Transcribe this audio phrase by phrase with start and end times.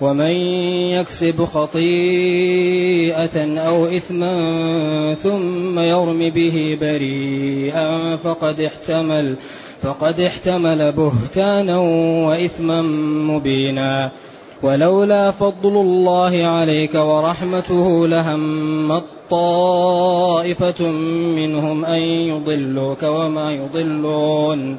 [0.00, 0.30] ومن
[0.90, 1.80] يكسب خطيئة
[3.58, 9.34] أو إثما ثم يرم به بريئا فقد احتمل
[9.82, 11.78] فقد احتمل بهتانا
[12.28, 12.82] وإثما
[13.32, 14.10] مبينا.
[14.62, 20.86] ولولا فضل الله عليك ورحمته لهم طائفة
[21.36, 24.78] منهم أن يضلوك وما يضلون.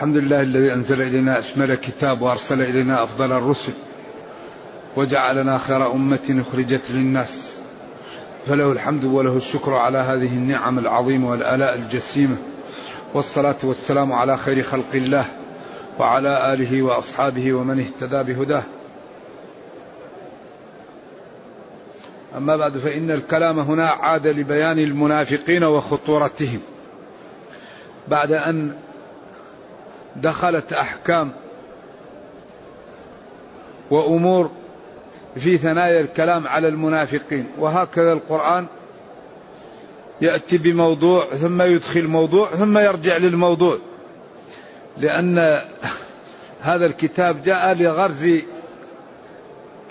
[0.00, 3.72] الحمد لله الذي أنزل إلينا أشمل كتاب وأرسل إلينا أفضل الرسل
[4.96, 7.56] وجعلنا خير أمة أخرجت للناس
[8.46, 12.36] فله الحمد وله الشكر على هذه النعم العظيمة والآلاء الجسيمة
[13.14, 15.24] والصلاة والسلام على خير خلق الله
[15.98, 18.62] وعلى آله وأصحابه ومن اهتدى بهداه.
[22.36, 26.60] أما بعد فإن الكلام هنا عاد لبيان المنافقين وخطورتهم.
[28.08, 28.74] بعد أن
[30.16, 31.32] دخلت أحكام
[33.90, 34.50] وأمور
[35.34, 37.46] في ثنايا الكلام على المنافقين.
[37.58, 38.66] وهكذا القرآن
[40.20, 43.78] يأتي بموضوع ثم يدخل موضوع ثم يرجع للموضوع.
[44.98, 45.60] لأن
[46.60, 48.28] هذا الكتاب جاء لغرز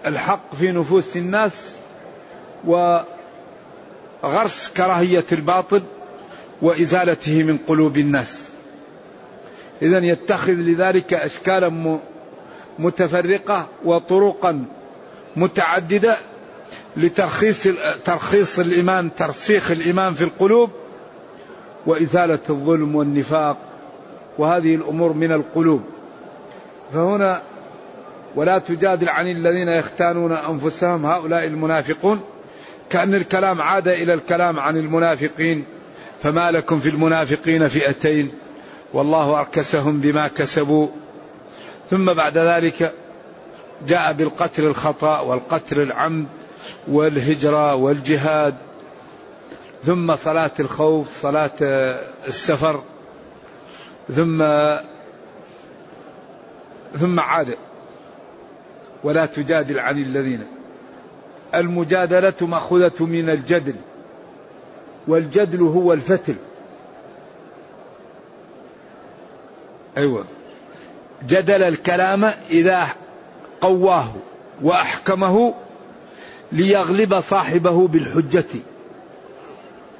[0.05, 1.75] الحق في نفوس الناس
[2.65, 3.03] وغرس
[4.77, 5.81] كراهية الباطل
[6.61, 8.48] وإزالته من قلوب الناس.
[9.81, 11.99] إذا يتخذ لذلك أشكالا
[12.79, 14.65] متفرقة وطرقا
[15.35, 16.17] متعددة
[16.97, 17.67] لترخيص
[18.05, 20.69] ترخيص الإيمان ترسيخ الإيمان في القلوب
[21.85, 23.57] وإزالة الظلم والنفاق
[24.37, 25.83] وهذه الأمور من القلوب.
[26.93, 27.41] فهنا
[28.35, 32.21] ولا تجادل عن الذين يختانون أنفسهم هؤلاء المنافقون.
[32.89, 35.65] كأن الكلام عاد إلى الكلام عن المنافقين
[36.23, 38.31] فما لكم في المنافقين فئتين.
[38.93, 40.87] والله أركسهم بما كسبوا.
[41.89, 42.93] ثم بعد ذلك
[43.87, 46.27] جاء بالقتل الخطأ والقتل العمد
[46.87, 48.55] والهجرة والجهاد.
[49.85, 51.51] ثم صلاة الخوف صلاة
[52.27, 52.83] السفر.
[54.15, 54.37] ثم
[56.99, 57.57] ثم عاد.
[59.03, 60.47] ولا تجادل عن الذين.
[61.55, 63.75] المجادلة مأخوذة من الجدل.
[65.07, 66.35] والجدل هو الفتل.
[69.99, 70.25] أيوة.
[71.27, 72.87] جدل الكلام إذا
[73.61, 74.11] قواه
[74.61, 75.53] وأحكمه
[76.51, 78.45] ليغلب صاحبه بالحجة.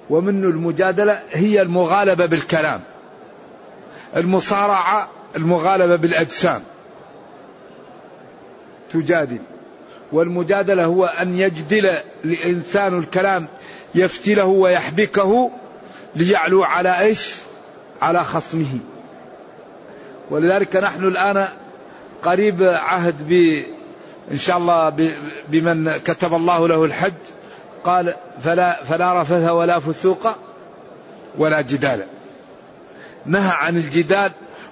[0.10, 2.82] ومن المجادلة هي المغالبة بالكلام.
[4.16, 6.62] المصارعة المغالبة بالأجسام.
[8.94, 9.40] تجادل.
[10.12, 13.48] والمجادلة هو أن يجدل الإنسان الكلام
[13.96, 15.52] يفتله ويحبكه
[16.16, 17.36] ليعلو على إيش؟
[18.02, 18.80] على خصمه.
[20.30, 21.50] ولذلك نحن الآن
[22.24, 23.32] قريب عهد ب
[24.32, 24.90] إن شاء الله
[25.50, 27.14] بمن كتب الله له الحج.
[27.84, 30.28] قال فلا فلا رفث ولا فسوق
[31.38, 32.06] ولا جدال.
[33.26, 34.32] نهى عن الجدال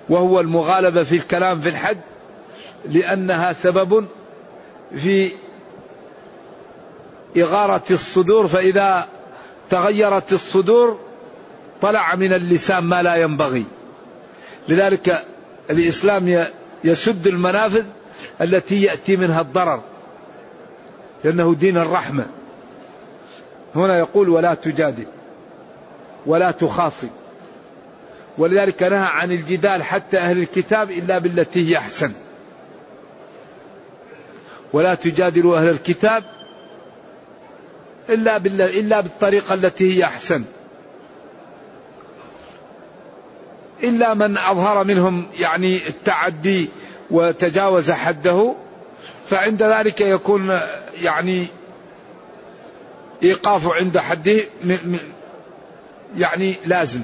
[0.09, 1.97] وهو المغالبة في الكلام في الحج
[2.85, 4.05] لأنها سبب
[4.95, 5.31] في
[7.37, 8.47] إغارة الصدور.
[8.47, 9.07] فإذا
[9.69, 10.99] تغيرت الصدور
[11.81, 13.65] طلع من اللسان ما لا ينبغي.
[14.67, 15.25] لذلك
[15.69, 16.45] الإسلام
[16.83, 17.85] يسد المنافذ
[18.41, 19.81] التي يأتي منها الضرر
[21.23, 22.25] لأنه دين الرحمة.
[23.75, 25.05] هنا يقول ولا تجادل
[26.25, 27.09] ولا تخاصم.
[28.37, 32.11] ولذلك نهى عن الجدال حتى أهل الكتاب إلا بالتي هي أحسن.
[34.73, 36.23] ولا تجادلوا أهل الكتاب
[38.09, 38.37] إلا
[38.79, 40.43] إلا بالطريقة التي هي أحسن.
[43.83, 46.69] إلا من أظهر منهم يعني التعدي
[47.11, 48.53] وتجاوز حده
[49.29, 50.59] فعند ذلك يكون
[51.03, 51.47] يعني
[53.23, 54.39] إيقاف عند حده
[56.17, 57.01] يعني لازم.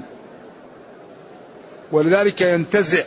[1.92, 3.04] ولذلك ينتزع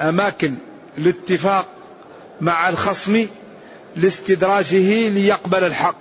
[0.00, 0.54] أماكن
[0.98, 1.66] الاتفاق
[2.40, 3.26] مع الخصم
[3.96, 5.96] لاستدراجه ليقبل الحق.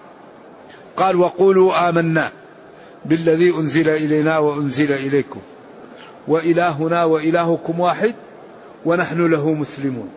[0.98, 2.32] قال وقولوا آمنا
[3.06, 5.42] بالذي أنزل إلينا وأنزل إليكم.
[6.28, 8.16] وإلهنا وإلهكم واحد
[8.86, 10.10] ونحن له مسلمون.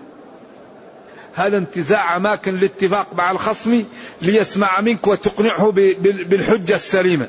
[1.35, 3.85] هذا انتزاع أماكن الاتفاق مع الخصم
[4.23, 5.71] ليسمع منك وتقنعه
[6.01, 7.29] بالحجة السليمة.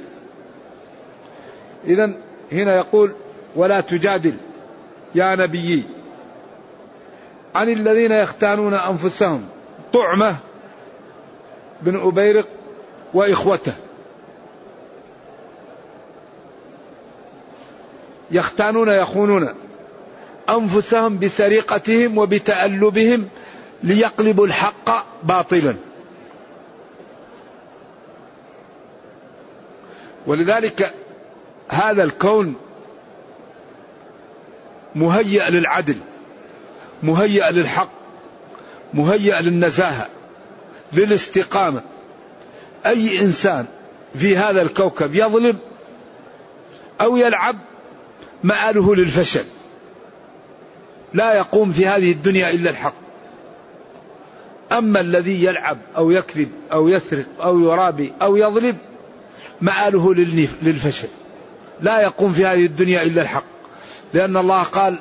[1.86, 2.06] إذا
[2.51, 3.13] هنا يقول
[3.56, 4.33] ولا تجادل
[5.16, 5.83] يا نبيي
[7.56, 9.45] عن الذين يختانون أنفسهم
[9.94, 10.36] طعمة
[11.81, 12.48] بن أبيرق
[13.13, 13.74] وإخوته.
[18.31, 19.54] يختانون يخونون
[20.50, 23.28] أنفسهم بسرقتهم وبتألبهم
[23.83, 25.75] ليقلبوا الحق باطلا.
[30.28, 30.94] ولذلك
[31.69, 32.56] هذا الكون
[34.95, 35.98] مهيأ للعدل
[37.04, 37.89] مهيأ للحق
[38.94, 40.10] مهيأ للنزاهة
[40.94, 41.81] للاستقامة.
[42.86, 43.66] أي إنسان
[44.16, 45.57] في هذا الكوكب يظلم
[47.01, 47.57] أو يلعب
[48.44, 49.46] مآله للفشل.
[51.14, 52.94] لا يقوم في هذه الدنيا إلا الحق.
[54.72, 58.78] أما الذي يلعب أو يكذب أو يسرق أو يرابي أو يظلم
[59.62, 60.14] مآله
[60.62, 61.08] للفشل.
[61.82, 63.44] لا يقوم في هذه الدنيا إلا الحق.
[64.14, 65.00] لأن الله قال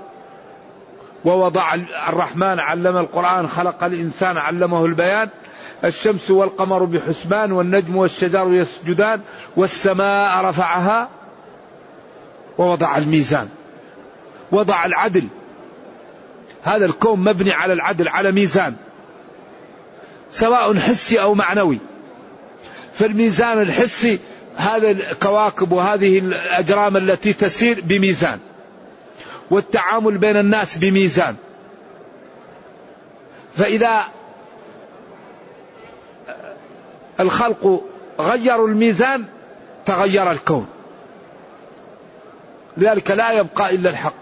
[1.25, 1.75] ووضع
[2.09, 5.29] الرحمن علم القرآن خلق الإنسان علمه البيان
[5.85, 9.21] الشمس والقمر بحسبان والنجم والشجر يسجدان
[9.57, 11.09] والسماء رفعها
[12.61, 13.49] ووضع الميزان
[14.53, 15.29] وضع العدل.
[16.63, 18.77] هذا الكون مبني على العدل على ميزان
[20.31, 21.79] سواء حسي أو معنوي.
[22.95, 24.19] فالميزان الحسي
[24.57, 28.39] هذا الكواكب وهذه الأجرام التي تسير بميزان
[29.51, 31.37] والتعامل بين الناس بميزان.
[33.55, 34.05] فإذا
[37.21, 37.85] الخلق
[38.19, 39.25] غيروا الميزان
[39.87, 40.67] تغير الكون.
[42.77, 44.15] لذلك لا يبقى إلا الحق.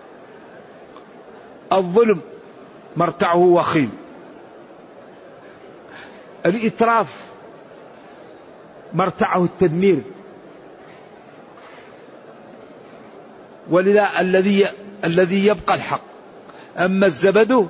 [1.72, 2.20] الظلم
[2.96, 3.92] مرتعه وخيم.
[6.46, 7.24] الإتراف
[8.94, 10.02] مرتعه التدمير.
[13.70, 14.66] ولذا الذي
[15.04, 16.02] الذي يبقى الحق.
[16.76, 17.68] أما الزبد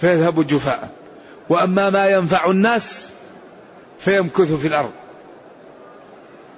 [0.00, 0.90] فيذهب جفاء.
[1.48, 3.12] وأما ما ينفع الناس
[3.98, 4.92] فيمكث في الأرض.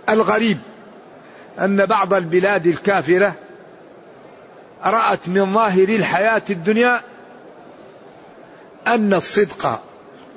[0.08, 0.58] الغريب
[1.60, 3.34] أن بعض البلاد الكافرة
[4.84, 7.00] رأت من ظاهر الحياة الدنيا
[8.86, 9.82] أن الصدق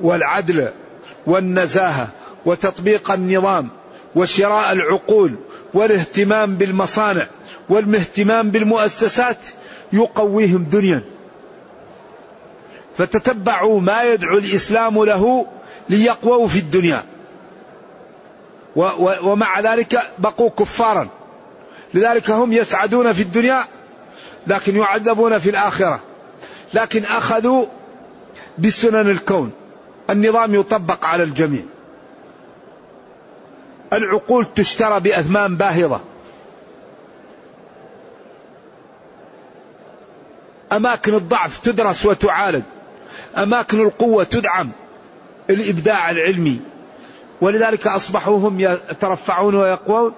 [0.02, 0.68] والعدل
[1.28, 2.08] والنزاهة
[2.46, 3.70] وتطبيق النظام
[4.16, 5.36] وشراء العقول
[5.74, 7.26] والاهتمام بالمصانع
[7.70, 9.38] والاهتمام بالمؤسسات
[9.94, 11.02] يقويهم دنيا.
[12.98, 15.48] فتتبعوا ما يدعو الإسلام له
[15.90, 17.04] ليقووا في الدنيا.
[18.76, 21.08] ومع ذلك بقوا كفارا.
[21.94, 23.64] لذلك هم يسعدون في الدنيا
[24.48, 26.00] لكن يعذبون في الآخرة.
[26.74, 27.66] لكن أخذوا
[28.58, 29.52] بسنن الكون.
[30.10, 31.62] النظام يطبق على الجميع.
[33.94, 36.00] العقول تشترى بأثمان باهظة.
[40.72, 42.64] أماكن الضعف تدرس وتعالج.
[43.38, 44.70] أماكن القوة تدعم.
[45.50, 46.60] الإبداع العلمي.
[47.42, 50.14] ولذلك أصبحوا هم يترفعون ويقوون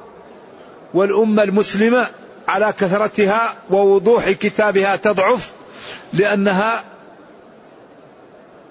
[0.94, 2.08] والأمة المسلمة
[2.48, 5.52] على كثرتها ووضوح كتابها تضعف
[6.14, 6.84] لأنها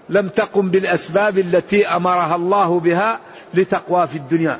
[0.08, 3.20] لم تقم بالأسباب التي أمرها الله بها
[3.54, 4.58] لتقوى في الدنيا.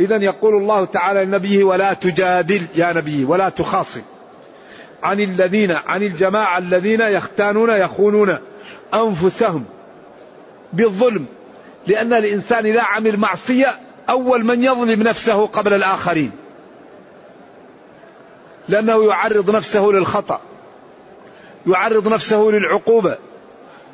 [0.00, 4.02] إذا يقول الله تعالى لنبيه ولا تجادل يا نبي ولا تخاصم
[5.02, 8.38] عن الذين عن الجماعة الذين يختانون يخونون
[8.94, 9.64] أنفسهم
[10.72, 11.26] بالظلم
[11.86, 13.78] لأن الإنسان إذا عمل معصية
[14.08, 16.32] أول من يظلم نفسه قبل الآخرين.
[18.68, 20.40] لأنه يعرض نفسه للخطأ
[21.66, 23.16] يعرض نفسه للعقوبة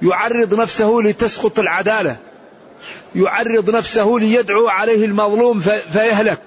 [0.03, 2.17] يعرض نفسه لتسقط العدالة
[3.15, 6.41] يعرض نفسه ليدعو عليه المظلوم فيهلك.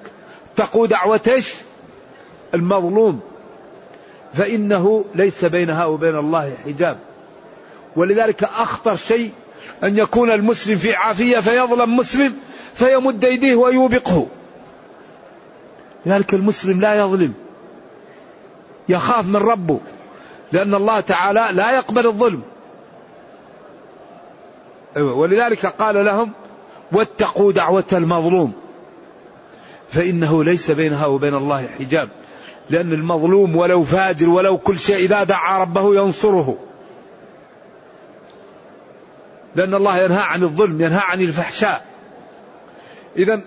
[0.56, 1.44] تقو دعوة؟
[2.54, 3.20] المظلوم.
[4.34, 6.98] فإنه ليس بينها وبين الله حجاب.
[7.96, 9.32] ولذلك أخطر شيء
[9.84, 12.34] أن يكون المسلم في عافية فيظلم مسلم
[12.74, 14.28] فيمد يديه ويوبقه.
[16.06, 17.34] لذلك المسلم لا يظلم.
[18.90, 19.80] يخاف من ربه.
[20.52, 22.42] لأن الله تعالى لا يقبل الظلم.
[24.98, 26.32] أيوة ولذلك قال لهم
[26.92, 28.54] واتقوا دعوة المظلوم.
[29.90, 32.10] فإنه ليس بينها وبين الله حجاب.
[32.70, 36.58] لأن المظلوم ولو فاجر ولو كل شيء إذا دعا ربه ينصره.
[39.56, 41.86] لأن الله ينهى عن الظلم ينهى عن الفحشاء.
[43.18, 43.42] إذا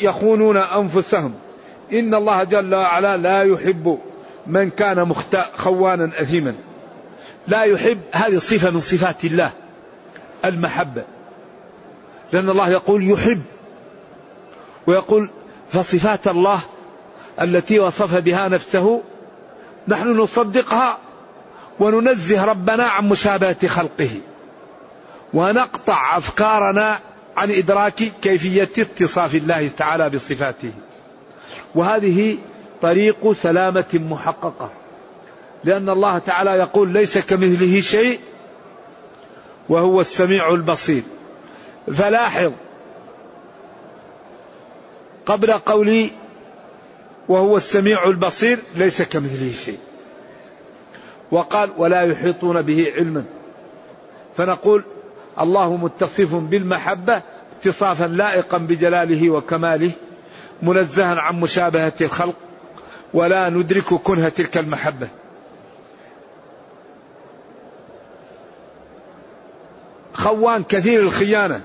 [0.00, 1.34] يخونون أنفسهم.
[1.92, 3.98] إن الله جل وعلا لا يحب
[4.46, 5.36] من كان مخت...
[5.56, 6.54] خوانا أثيما.
[7.48, 9.50] لا يحب هذه صفة من صفات الله
[10.44, 11.04] المحبة.
[12.32, 13.42] لأن الله يقول يحب.
[14.86, 15.30] ويقول
[15.68, 16.60] فصفات الله
[17.40, 19.02] التي وصف بها نفسه
[19.88, 20.98] نحن نصدقها
[21.80, 24.10] وننزه ربنا عن مشابهة خلقه.
[25.34, 26.98] ونقطع أفكارنا
[27.36, 30.72] عن إدراك كيفية اتصاف الله تعالى بصفاته.
[31.74, 32.38] وهذه
[32.82, 34.70] طريق سلامة محققة.
[35.64, 38.20] لأن الله تعالى يقول ليس كمثله شيء
[39.68, 41.02] وهو السميع البصير.
[41.94, 42.52] فلاحظ
[45.26, 46.10] قبل قولي
[47.28, 49.78] وهو السميع البصير ليس كمثله شيء.
[51.30, 53.24] وقال ولا يحيطون به علما.
[54.36, 54.84] فنقول
[55.40, 57.22] الله متصف بالمحبة
[57.60, 59.92] اتصافا لائقا بجلاله وكماله
[60.62, 62.36] منزها عن مشابهة الخلق
[63.14, 65.08] ولا ندرك كنه تلك المحبة.
[70.14, 71.60] خوان كثير الخيانة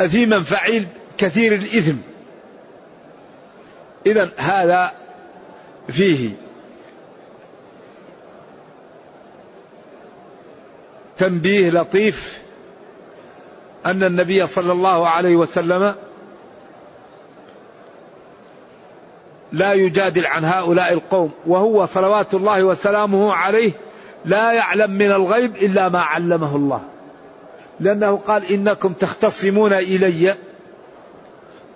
[0.00, 0.86] أثيما فعيل
[1.18, 1.96] كثير الإثم.
[4.06, 4.92] إذا هذا
[5.88, 6.30] فيه
[11.18, 12.35] تنبيه لطيف
[13.86, 15.94] أن النبي صلى الله عليه وسلم
[19.52, 23.72] لا يجادل عن هؤلاء القوم وهو صلوات الله وسلامه عليه
[24.24, 26.80] لا يعلم من الغيب إلا ما علمه الله.
[27.80, 30.34] لأنه قال إنكم تختصمون إلي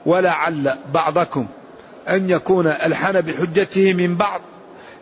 [0.07, 1.47] ولعل بعضكم
[2.09, 4.41] أن يكون ألحن بحجته من بعض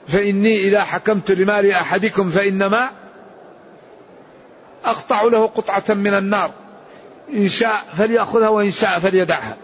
[0.08, 2.90] فإني إذا حكمت لمال أحدكم فإنما
[4.84, 6.50] أقطع له قطعة من النار.
[7.34, 9.56] إن شاء فليأخذها وإن شاء فليدعها.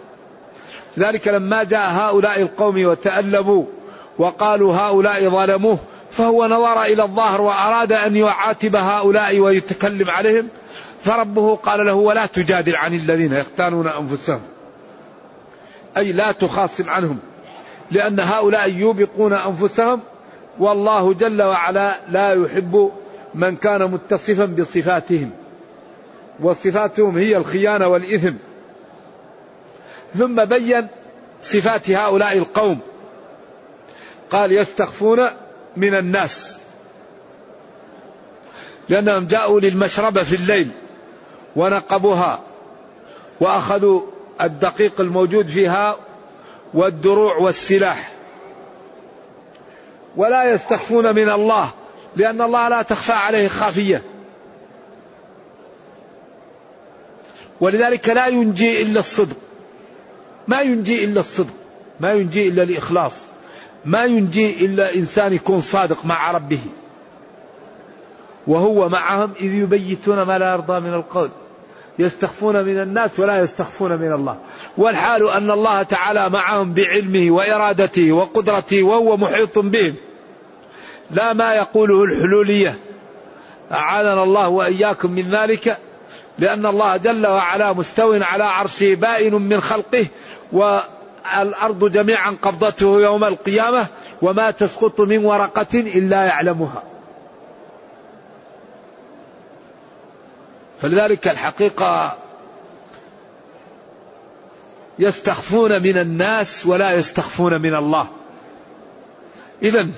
[0.99, 3.65] ذلك لما جاء هؤلاء القوم وتألبوا
[4.19, 5.79] وقالوا هؤلاء ظلموه
[6.11, 10.49] فهو نظر إلى الظاهر وأراد أن يعاتب هؤلاء ويتكلم عليهم
[11.01, 14.41] فربه قال له ولا تجادل عن الذين يختانون أنفسهم.
[15.97, 17.19] أي لا تخاصم عنهم
[17.91, 20.01] لأن هؤلاء يوبقون أنفسهم
[20.59, 22.91] والله جل وعلا لا يحب
[23.35, 25.31] من كان متصفا بصفاتهم.
[26.41, 28.35] وصفاتهم هي الخيانة والإثم.
[30.19, 30.89] ثم بين
[31.41, 32.81] صفات هؤلاء القوم.
[34.31, 35.19] قال يستخفون
[35.77, 36.61] من الناس.
[38.89, 40.71] لأنهم جاءوا للمشربة في الليل
[41.57, 42.41] ونقبوها
[43.41, 44.03] وأخذوا
[44.41, 45.97] الدقيق الموجود فيها
[46.75, 48.13] والدروع والسلاح.
[50.17, 51.71] ولا يستخفون من الله
[52.17, 54.14] لأن الله لا تخفى عليه خافية.
[57.61, 59.37] ولذلك لا ينجي إلا الصدق.
[60.49, 61.55] ما ينجي إلا الصدق.
[62.01, 63.27] ما ينجي إلا الإخلاص.
[63.85, 66.61] ما ينجي إلا إنسان يكون صادق مع ربه.
[68.47, 71.31] وهو معهم إذ يبيتون ما لا يرضى من القول.
[71.99, 74.39] يستخفون من الناس ولا يستخفون من الله.
[74.79, 79.95] والحال أن الله تعالى معهم بعلمه وإرادته وقدرته وهو محيط بهم.
[81.11, 82.79] لا ما يقوله الحلولية.
[83.73, 85.79] أعاذنا الله وإياكم من ذلك.
[86.39, 90.07] لأن الله جل وعلا مستو على عرشه بائن من خلقه
[90.53, 93.87] والأرض جميعا قبضته يوم القيامة
[94.23, 96.83] وما تسقط من ورقة إلا يعلمها.
[100.83, 102.17] فلذلك الحقيقة
[104.99, 108.09] يستخفون من الناس ولا يستخفون من الله.
[109.63, 109.89] إذا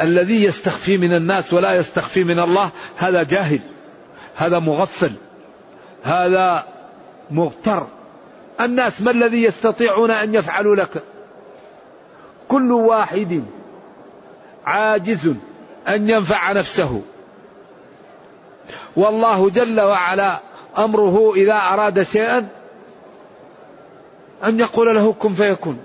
[0.00, 3.60] الذي يستخفي من الناس ولا يستخفي من الله هذا جاهل
[4.34, 5.12] هذا مغفل.
[6.02, 6.64] هذا
[7.30, 7.86] مغتر
[8.60, 11.02] الناس ما الذي يستطيعون أن يفعلوا لك؟
[12.48, 13.44] كل واحد
[14.66, 15.34] عاجز
[15.88, 17.02] أن ينفع نفسه.
[18.96, 20.40] والله جل وعلا
[20.78, 22.48] أمره إذا أراد شيئا
[24.44, 25.78] أن يقول له كن فيكون.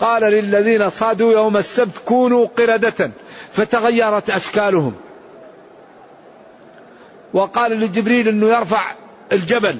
[0.00, 3.10] قال للذين صادوا يوم السبت كونوا قردة
[3.52, 4.94] فتغيرت أشكالهم.
[7.34, 8.94] وقال لجبريل أنه يرفع
[9.32, 9.78] الجبل.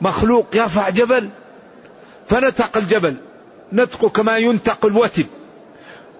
[0.00, 1.30] مخلوق يرفع جبل
[2.28, 3.16] فنتق الجبل.
[3.72, 5.26] نتق كما ينتق الوتد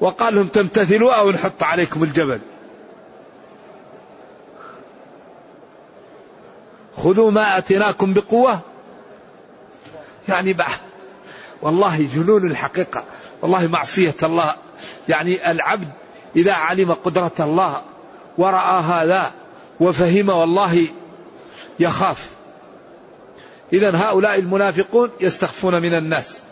[0.01, 2.41] وقال لهم تمتثلوا أو نحط عليكم الجبل.
[6.97, 8.61] خذوا ما أتيناكم بقوة.
[10.29, 10.79] يعني بعد.
[11.63, 13.05] والله جنون الحقيقة.
[13.43, 14.57] والله معصية الله.
[15.09, 15.89] يعني العبد
[16.37, 17.83] إذا علم قدرة الله
[18.41, 19.33] ورأى هذا
[19.81, 20.87] وفهم والله
[21.81, 22.31] يخاف.
[23.73, 26.45] إذا هؤلاء المنافقون يستخفون من الناس.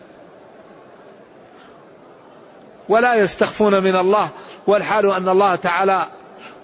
[2.89, 4.31] ولا يستخفون من الله
[4.67, 6.07] والحال أن الله تعالى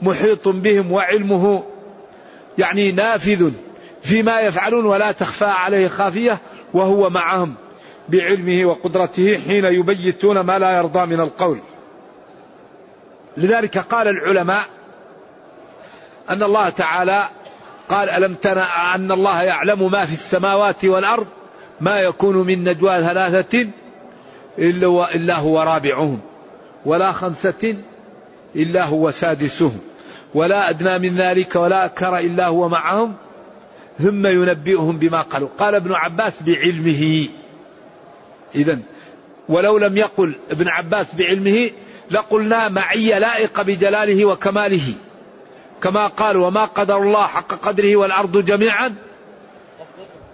[0.03, 1.65] محيط بهم وعلمه
[2.59, 3.51] يعني نافذ
[4.03, 6.41] فيما يفعلون ولا تخفى عليه خافية
[6.75, 7.55] وهو معهم
[8.09, 11.61] بعلمه وقدرته حين يبيتون ما لا يرضى من القول.
[13.37, 14.65] لذلك قال العلماء
[16.31, 17.29] أن الله تعالى
[17.89, 18.63] قال ألم تر
[18.95, 21.27] أن الله يعلم ما في السماوات والأرض
[21.81, 23.69] ما يكون من نجوى ثلاثة
[24.59, 26.21] إلا, إلا هو رابعهم
[26.85, 27.77] ولا خمسة
[28.57, 29.79] إلا هو سادسهم
[30.35, 33.15] ولا أدنى من ذلك ولا أكثر إلا هو معهم
[33.99, 35.49] ثم ينبئهم بما قالوا.
[35.59, 37.29] قال ابن عباس بعلمه.
[38.55, 38.79] إذا
[39.49, 41.71] ولو لم يقل ابن عباس بعلمه
[42.11, 44.95] لقلنا معية لائقة بجلاله وكماله.
[45.83, 48.95] كما قال وما قدر الله حق قدره والأرض جميعا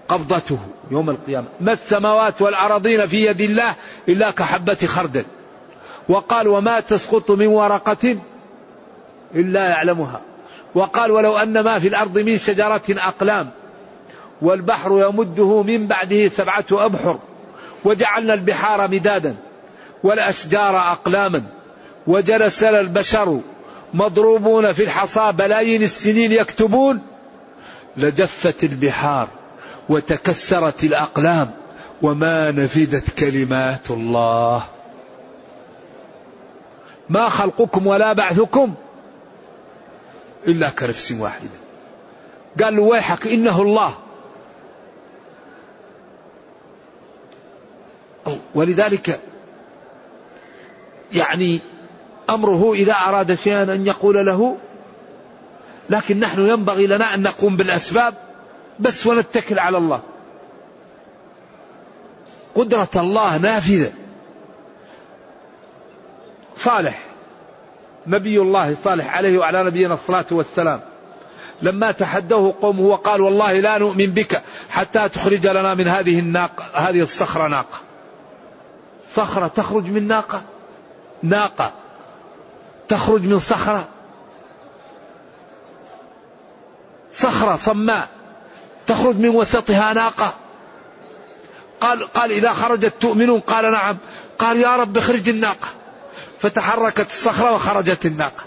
[0.08, 0.58] قبضته
[0.90, 1.46] يوم القيامة.
[1.60, 3.74] ما السماوات والأراضين في يد الله
[4.08, 5.24] إلا كحبة خردل.
[6.08, 8.16] وقال وما تسقط من ورقة
[9.34, 10.20] إلا يعلمها.
[10.74, 13.50] وقال ولو أن ما في الأرض من شجرة أقلام
[14.42, 17.18] والبحر يمده من بعده سبعة أبحر
[17.84, 19.36] وجعلنا البحار مدادا
[20.02, 21.42] والأشجار أقلاما
[22.06, 23.40] وجلس البشر
[23.94, 27.00] مضروبون في الحصى بلايين السنين يكتبون
[27.96, 29.28] لجفت البحار
[29.88, 31.50] وتكسرت الأقلام
[32.02, 34.64] وما نفدت كلمات الله.
[37.08, 38.74] ما خلقكم ولا بعثكم
[40.46, 41.60] إلا كنفس واحدة.
[42.62, 43.96] قال له ويحك إنه الله.
[48.54, 49.20] ولذلك
[51.12, 51.60] يعني
[52.30, 54.56] أمره إذا أراد شيئا أن يقول له.
[55.90, 58.14] لكن نحن ينبغي لنا أن نقوم بالأسباب
[58.80, 60.00] بس ونتكل على الله.
[62.54, 63.92] قدرة الله نافذة.
[66.56, 67.06] صالح
[68.06, 70.80] نبي الله صالح عليه وعلى نبينا الصلاة والسلام.
[71.62, 77.00] لما تحدوه قومه وقال والله لا نؤمن بك حتى تخرج لنا من هذه الناقة هذه
[77.00, 77.78] الصخرة ناقة.
[79.12, 80.42] صخرة تخرج من ناقة؟
[81.22, 81.72] ناقة.
[82.90, 83.88] تخرج من صخرة.
[87.12, 88.08] صخرة صماء.
[88.86, 90.34] تخرج من وسطها ناقة.
[91.80, 93.96] قال قال إذا خرجت تؤمنون؟ قال نعم.
[94.38, 95.68] قال يا رب اخرج الناقة.
[96.38, 98.44] فتحركت الصخرة وخرجت الناقة.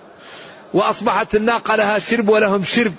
[0.73, 2.93] وأصبحت الناقة لها شرب ولهم شرب.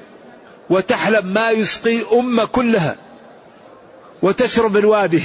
[0.70, 2.96] وتحلب ما يسقي أمة كلها.
[4.22, 5.24] وتشرب الوادي.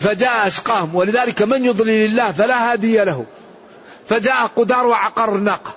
[0.00, 0.94] فجاء أشقاهم.
[0.94, 3.26] ولذلك من يضلل الله فلا هادي له.
[4.06, 5.74] فجاء قدار وعقر الناقة.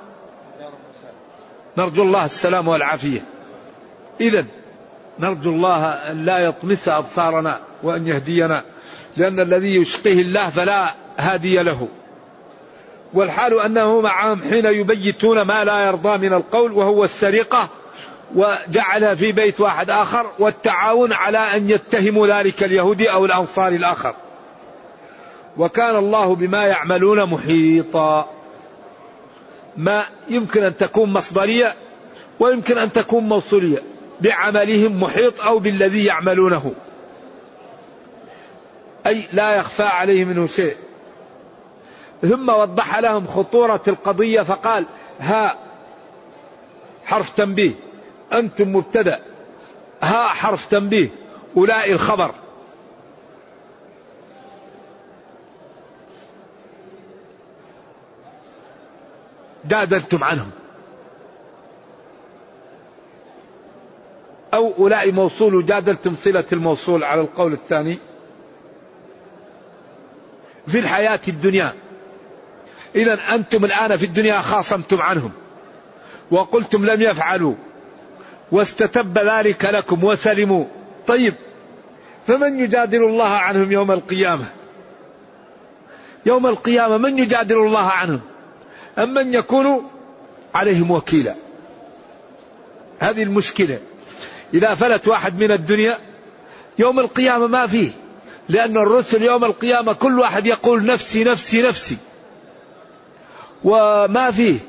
[1.78, 3.24] نرجو الله السلام والعافية.
[4.22, 4.46] إذا
[5.20, 8.64] نرجو الله أن لا يطمس أبصارنا وأن يهدينا
[9.18, 11.88] لأن الذي يشقيه الله فلا هادي له.
[13.14, 17.70] والحال أنه معهم حين يبيتون ما لا يرضى من القول وهو السرقة
[18.36, 24.16] وجعل في بيت واحد آخر والتعاون على أن يتهموا ذلك اليهودي أو الأنصار الآخر.
[25.58, 28.32] وكان الله بما يعملون محيطا.
[29.78, 31.74] ما يمكن أن تكون مصدرية
[32.40, 33.80] ويمكن أن تكون موصولية
[34.22, 36.74] بعملهم محيط أو بالذي يعملونه.
[39.08, 40.76] أي لا يخفى عليه منه شيء.
[42.22, 44.86] ثم وضح لهم خطورة القضية فقال
[45.20, 45.58] ها
[47.06, 47.74] حرف تنبيه.
[48.34, 49.20] أنتم مبتدأ.
[50.02, 51.10] ها حرف تنبيه.
[51.58, 52.32] أولئك الخبر.
[59.68, 60.52] جادلتم عنهم.
[64.54, 68.00] أو أولئك موصول وجادلتم صلة الموصول على القول الثاني.
[70.68, 71.74] في الحياة الدنيا.
[72.96, 75.32] إذا أنتم الآن في الدنيا خاصمتم عنهم.
[76.32, 77.56] وقلتم لم يفعلوا.
[78.52, 80.66] واستتب ذلك لكم وسلموا.
[81.08, 81.34] طيب
[82.28, 84.46] فمن يجادل الله عنهم يوم القيامة؟
[86.26, 88.22] يوم القيامة من يجادل الله عنهم؟
[88.98, 89.90] أم من يكون
[90.56, 91.36] عليهم وكيلا.
[93.00, 93.80] هذه المشكلة.
[94.54, 95.98] إذا فلت واحد من الدنيا
[96.80, 97.92] يوم القيامة ما فيه.
[98.50, 101.98] لأن الرسل يوم القيامة كل واحد يقول نفسي نفسي نفسي.
[103.64, 104.60] وما فيه.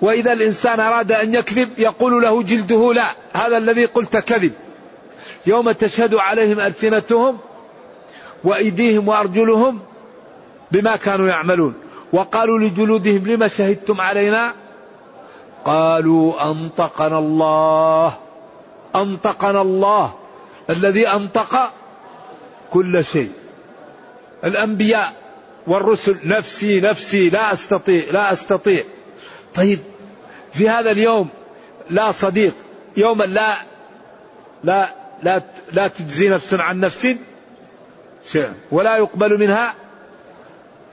[0.00, 4.52] وإذا الإنسان أراد أن يكذب يقول له جلده لا هذا الذي قلت كذب.
[5.46, 7.38] يوم تشهد عليهم ألسنتهم
[8.44, 9.80] وأيديهم وأرجلهم
[10.72, 11.83] بما كانوا يعملون.
[12.14, 14.54] وقالوا لجلودهم لما شهدتم علينا؟
[15.64, 18.18] قالوا أنطقنا الله.
[18.96, 20.14] أنطقنا الله.
[20.70, 21.72] الذي أنطق
[22.70, 23.32] كل شيء.
[24.44, 25.12] الأنبياء
[25.66, 26.18] والرسل.
[26.24, 27.30] نفسي نفسي.
[27.30, 28.84] لا أستطيع لا أستطيع.
[29.54, 29.78] طيب
[30.52, 31.28] في هذا اليوم
[31.90, 32.54] لا صديق.
[32.96, 33.56] يوما لا
[34.64, 34.88] لا
[35.22, 37.08] لا لا تجزي نفس عن نفس.
[38.32, 38.52] شيء.
[38.70, 39.74] ولا يقبل منها.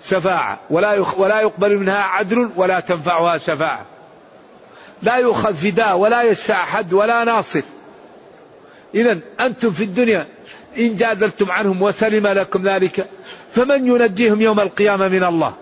[0.06, 0.60] شفاعة.
[0.70, 3.86] ولا ولا يقبل منها عدل ولا تنفعها شفاعة.
[5.02, 7.62] لا يؤخذ فداء ولا يشفع أحد ولا ناصر.
[8.96, 10.28] إذا أنتم في الدنيا
[10.78, 13.10] إن جادلتم عنهم وسلم لكم ذلك
[13.52, 15.54] فمن ينجيهم يوم القيامة من الله.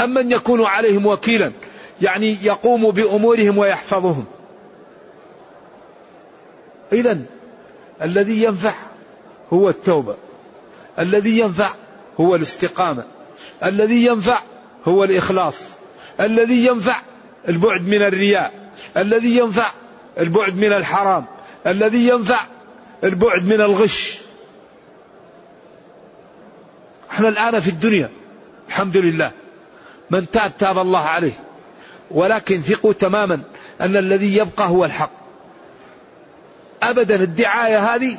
[0.00, 1.52] أم من يكون عليهم وكيلا
[2.02, 4.24] يعني يقوم بأمورهم ويحفظهم.
[6.92, 7.18] إذا
[8.02, 8.74] الذي ينفع
[9.52, 10.16] هو التوبة
[10.98, 11.70] الذي ينفع
[12.20, 13.04] هو الاستقامة.
[13.64, 14.38] الذي ينفع
[14.84, 15.70] هو الإخلاص
[16.20, 17.00] الذي ينفع
[17.48, 18.52] البعد من الرياء
[18.96, 19.72] الذي ينفع
[20.18, 21.24] البعد من الحرام
[21.66, 22.46] الذي ينفع
[23.04, 24.18] البعد من الغش.
[27.10, 28.10] إحنا الآن في الدنيا
[28.68, 29.32] الحمد لله
[30.10, 31.32] من تاب تاب الله عليه.
[32.10, 33.40] ولكن ثقوا تماما
[33.80, 35.10] أن الذي يبقى هو الحق.
[36.82, 38.18] أبدا الدعاية هذه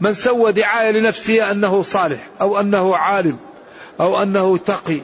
[0.00, 3.36] من سوى دعاية لنفسه أنه صالح أو أنه عالم
[4.00, 5.00] أو أنه تقي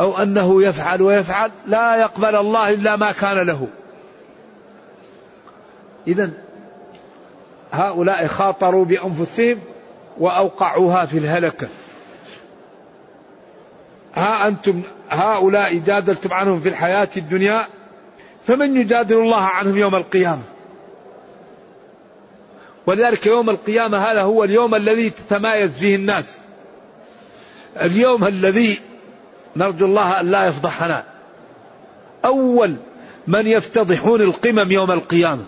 [0.00, 3.68] أو أنه يفعل ويفعل لا يقبل الله إلا ما كان له.
[6.06, 6.30] إذا
[7.72, 9.60] هؤلاء خاطروا بأنفسهم
[10.18, 11.68] وأوقعوها في الهلكة.
[14.14, 17.66] ها أنتم هؤلاء جادلتم عنهم في الحياة الدنيا
[18.44, 20.42] فمن يجادل الله عنهم يوم القيامة؟
[22.88, 26.38] ولذلك يوم القيامة هذا هو اليوم الذي تتمايز فيه الناس.
[27.82, 28.78] اليوم الذي
[29.56, 31.04] نرجو الله أن لا يفضحنا.
[32.24, 32.76] أول
[33.26, 35.44] من يفتضحون القمم يوم القيامة.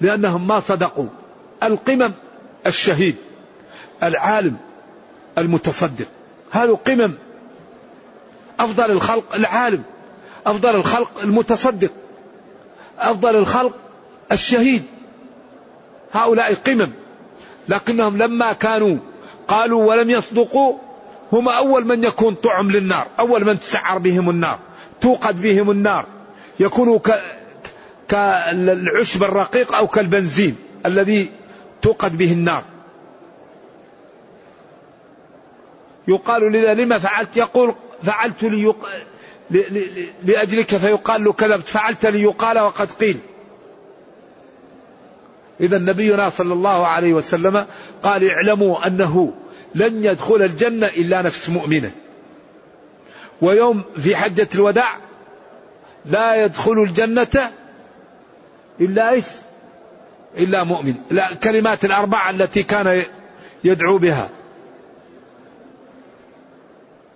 [0.00, 1.06] لأنهم ما صدقوا.
[1.62, 2.12] القمم
[2.66, 3.16] الشهيد
[4.02, 4.56] العالم
[5.38, 6.06] المتصدق.
[6.50, 7.14] هذا قمم
[8.60, 9.82] أفضل الخلق العالم
[10.46, 11.90] أفضل الخلق المتصدق
[12.98, 13.78] أفضل الخلق
[14.32, 14.82] الشهيد.
[16.24, 16.92] هؤلاء قمم.
[17.68, 18.96] لكنهم لما كانوا
[19.48, 20.78] قالوا ولم يصدقوا
[21.32, 24.58] هم أول من يكون طعم للنار أول من تسعر بهم النار
[25.00, 26.06] توقد بهم النار.
[26.60, 26.98] يكونوا
[28.08, 31.30] كالعشب الرقيق أو كالبنزين الذي
[31.82, 32.64] توقد به النار.
[36.08, 38.76] يقال لذا لما فعلت؟ يقول فعلت ليق...
[39.50, 39.56] ل...
[39.56, 40.08] ل...
[40.24, 43.18] لأجلك فيقال له كذبت فعلت ليقال وقد قيل.
[45.60, 47.66] إذا نبينا صلى الله عليه وسلم
[48.02, 49.32] قال اعلموا أنه
[49.74, 51.90] لن يدخل الجنة إلا نفس مؤمنة.
[53.40, 54.96] ويوم في حجة الوداع
[56.06, 57.50] لا يدخل الجنة
[58.80, 59.24] إلا إيش؟
[60.38, 60.94] إلا مؤمن.
[61.10, 63.02] لا كلمات الأربعة التي كان
[63.64, 64.28] يدعو بها.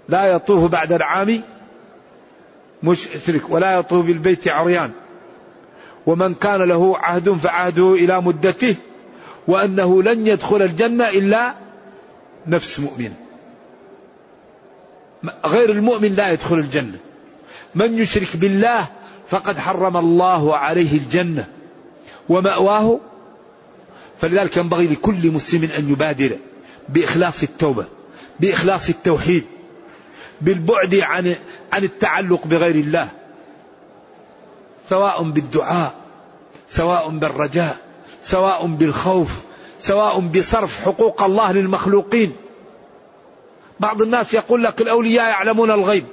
[0.08, 1.42] لا يطوف بعد العام
[2.82, 4.90] مشرك ولا يطوف بالبيت عريان.
[6.10, 8.76] ومن كان له عهد فعهده إلى مدته
[9.48, 11.54] وأنه لن يدخل الجنة إلا
[12.46, 13.12] نفس مؤمن.
[15.44, 16.98] غير المؤمن لا يدخل الجنة.
[17.74, 18.88] من يشرك بالله
[19.28, 21.44] فقد حرم الله عليه الجنة.
[22.28, 23.00] ومأواه
[24.20, 26.36] فلذلك ينبغي لكل مسلم أن يبادر
[26.88, 27.86] بإخلاص التوبة
[28.40, 29.44] بإخلاص التوحيد
[30.40, 31.34] بالبعد عن
[31.72, 33.10] عن التعلق بغير الله
[34.88, 35.99] سواء بالدعاء
[36.70, 37.76] سواء بالرجاء
[38.22, 39.42] سواء بالخوف
[39.78, 42.32] سواء بصرف حقوق الله للمخلوقين.
[43.80, 46.04] بعض الناس يقول لك الأولياء يعلمون الغيب.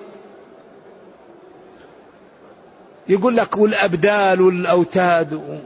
[3.10, 5.60] يقول لك والأبدال والأوتاد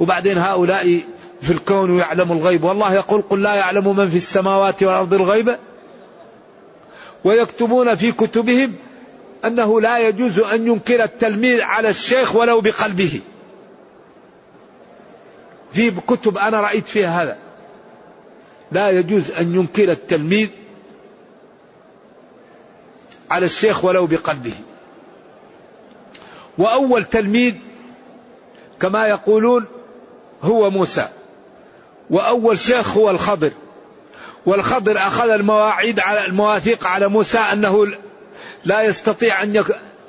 [0.00, 1.00] وبعدين هؤلاء
[1.40, 2.64] في الكون ويعلم الغيب.
[2.64, 5.56] والله يقول قل لا يعلم من في السماوات والأرض الغيب.
[7.24, 8.74] ويكتبون في كتبهم
[9.44, 13.20] أنه لا يجوز أن ينكر التلميذ على الشيخ ولو بقلبه.
[15.76, 17.36] في كتب أنا رأيت فيها هذا.
[18.72, 20.48] لا يجوز أن ينكر التلميذ
[23.30, 24.54] على الشيخ ولو بقلبه.
[26.58, 27.54] وأول تلميذ
[28.80, 29.66] كما يقولون
[30.42, 31.08] هو موسى.
[32.10, 33.52] وأول شيخ هو الخضر.
[34.46, 37.86] والخضر أخذ المواعيد على المواثيق على موسى أنه
[38.64, 39.56] لا يستطيع أن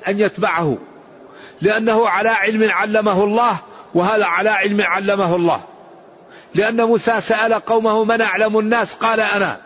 [0.08, 0.78] أن يتبعه.
[1.60, 3.60] لأنه على علم علمه الله
[3.98, 5.60] وهذا على علم علمه الله.
[6.54, 9.60] لأن موسى سأل قومه من أعلم الناس؟ قال أنا.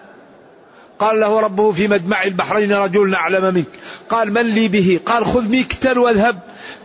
[0.99, 3.67] قال له ربه في مجمع البحرين رجل أعلم منك.
[4.09, 6.39] قال من لي به؟ قال خذ ميكتل واذهب.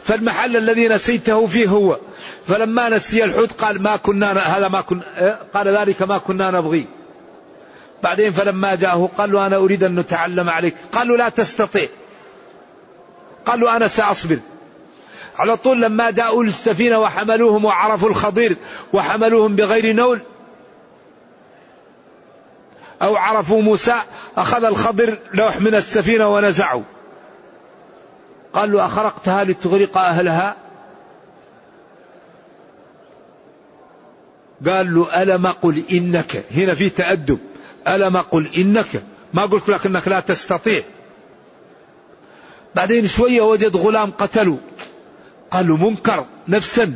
[0.04, 2.00] فالمحل الذي نسيته فيه هو.
[2.48, 6.88] فلما نسي الحوت قال ما كنا هذا ما كنا قال ذلك ما كنا نبغي.
[8.04, 10.76] بعدين فلما جاءه قال له أنا أريد أن نتعلم عليك.
[10.92, 11.90] قالوا لا تستطيع.
[13.46, 14.40] قالوا أنا سأصبر.
[15.38, 18.58] على طول لما جاءوا للسفينة وحملوهم وعرفوا الخضير
[18.94, 20.22] وحملوهم بغير نول
[23.02, 23.96] أو عرفوا موسى
[24.38, 26.84] أخذ الخضر لوح من السفينة ونزعوا
[28.54, 30.56] قال له أخرقتها لتغرق أهلها؟
[34.66, 37.40] قال له ألم قل إنك؟ هنا في تأدب.
[37.88, 40.82] ألم قل إنك؟ ما قلت لك أنك لا تستطيع.
[42.76, 44.58] بعدين شوية وجد غلام قتله
[45.52, 46.96] قال له منكر نفسا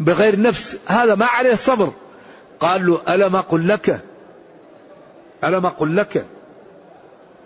[0.00, 1.92] بغير نفس هذا ما عليه صبر
[2.60, 4.00] قال له ألم أقل لك؟
[5.44, 6.26] ألم أقل لك؟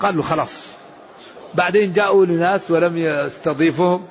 [0.00, 0.76] قال له خلاص.
[1.54, 4.06] بعدين جاءوا لناس ولم يستضيفهم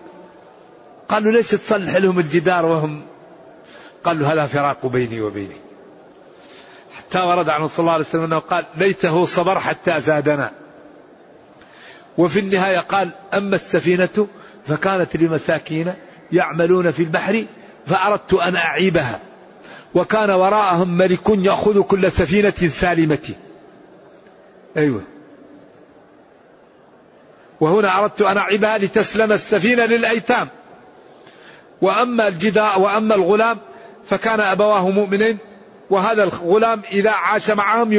[1.10, 3.06] قالوا ليش تصلح لهم الجدار وهم؟
[4.04, 5.62] قال له هذا فراق بيني وبينك.
[6.98, 10.52] حتى ورد عن صلى الله عليه وسلم أنه قال ليته صبر حتى زادنا.
[12.18, 14.28] وفي النهاية قال أما السفينة
[14.68, 15.94] فكانت لمساكين
[16.36, 17.46] يعملون في البحر
[17.88, 19.20] فأردت أن أعيبها.
[19.96, 23.30] وكان وراءهم ملك يأخذ كل سفينة سالمة.
[24.78, 25.02] أيوة.
[27.62, 30.48] وهنا أردت أن أعيبها لتسلم السفينة للأيتام.
[31.82, 33.58] وأما الجداء وأما الغلام
[34.06, 35.38] فكان أبواه مؤمنين
[35.90, 37.94] وهذا الغلام إذا عاش معهم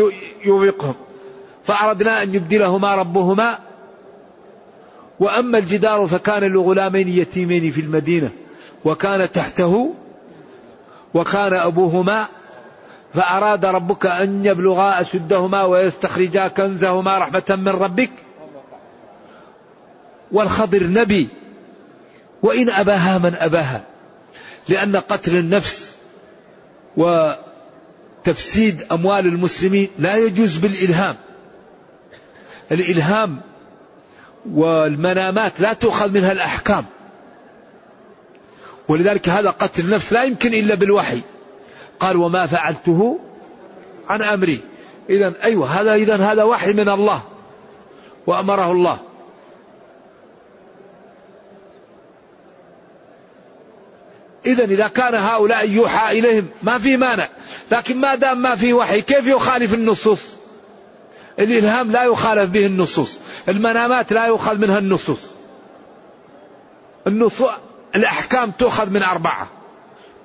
[0.45, 0.95] يوبقهم.
[1.65, 3.59] فأردنا أن يبدلهما ربهما
[5.21, 8.33] وأما الجدار فكان لغلامين يتيمين في المدينة
[8.85, 9.95] وكان تحته
[11.15, 12.29] وكان أبوهما
[13.15, 18.11] فأراد ربك أن يبلغا أشدهما ويستخرجا كنزهما رحمة من ربك.
[20.33, 21.29] والخضر نبي
[22.43, 23.85] وإن أباها من أباها
[24.69, 25.97] لأن قتل النفس
[26.97, 31.17] وتفسيد أموال المسلمين لا يجوز بالإلهام.
[32.73, 33.41] الإلهام
[34.53, 36.85] والمنامات لا تؤخذ منها الأحكام.
[38.89, 41.21] ولذلك هذا قتل النفس لا يمكن إلا بالوحي.
[42.01, 43.19] قال وما فعلته
[44.09, 44.61] عن أمري.
[45.11, 47.23] إذا أيوة هذا إذا هذا وحي من الله
[48.27, 48.99] وأمره الله.
[54.47, 57.29] إذا إذا كان هؤلاء يوحى إليهم ما في مانع.
[57.71, 60.36] لكن ما دام ما في وحي كيف يخالف النصوص؟
[61.39, 65.19] الإلهام لا يخالف به النصوص المنامات لا يؤخذ منها النصوص.
[67.07, 67.51] النصوص
[67.95, 69.49] الأحكام تؤخذ من أربعة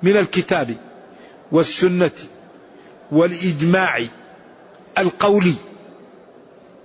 [0.02, 0.76] من الكتاب
[1.52, 2.10] والسنة
[3.12, 4.04] والإجماع
[4.98, 5.54] القولي.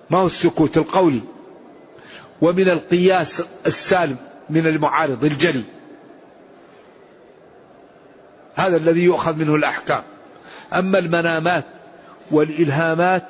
[0.10, 1.22] ما هو السكوت؟ القولي
[2.42, 4.18] ومن القياس السالم
[4.50, 5.64] من المعارض الجلي.
[8.56, 10.04] هذا الذي يؤخذ منه الأحكام.
[10.74, 11.66] أما المنامات
[12.32, 13.28] والإلهامات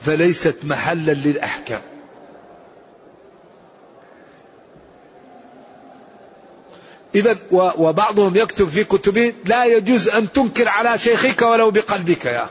[0.00, 1.82] فليست محلا للأحكام.
[7.14, 12.48] إذا وبعضهم يكتب في كتبه لا يجوز أن تنكر على شيخك ولو بقلبك يا.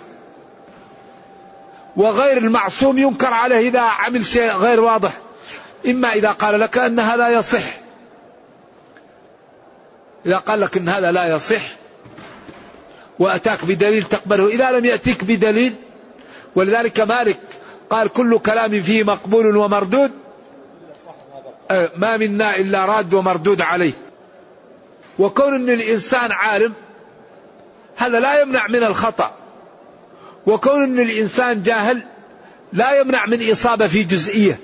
[1.98, 5.18] وغير المعصوم ينكر عليه إذا عمل شيء غير واضح.
[5.86, 7.78] إما إذا قال لك أن هذا يصح.
[10.26, 11.62] إذا قال لك أن هذا لا يصح
[13.20, 14.48] وأتاك بدليل تقبله.
[14.48, 15.76] إذا لم يأتيك بدليل
[16.56, 17.40] ولذلك مالك
[17.90, 20.12] قال كل كلام فيه مقبول ومردود.
[21.72, 23.92] أه، ما منا إلا راد ومردود عليه.
[25.20, 26.74] وكون أن الإنسان عالم
[27.98, 29.36] هذا لا يمنع من الخطأ.
[30.46, 32.04] وكون أن الإنسان جاهل
[32.74, 34.60] لا يمنع من إصابة في جزئية.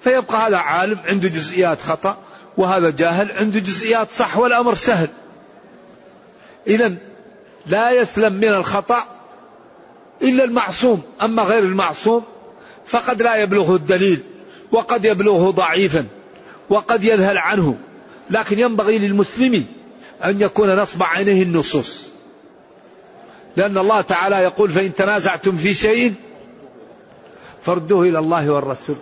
[0.00, 2.18] فيبقى هذا عالم عنده جزئيات خطأ
[2.56, 5.08] وهذا جاهل عنده جزئيات صح والأمر سهل.
[6.66, 6.94] إذا
[7.66, 9.19] لا يسلم من الخطأ
[10.22, 11.02] إلا المعصوم.
[11.22, 12.22] أما غير المعصوم
[12.86, 14.22] فقد لا يبلغه الدليل
[14.72, 16.06] وقد يبلغه ضعيفا
[16.70, 17.76] وقد يذهل عنه.
[18.30, 19.66] لكن ينبغي للمسلم
[20.24, 22.10] أن يكون نصب عينيه النصوص.
[23.56, 26.14] لأن الله تعالى يقول فإن تنازعتم في شيء
[27.62, 28.96] فردوه إلى الله والرسول.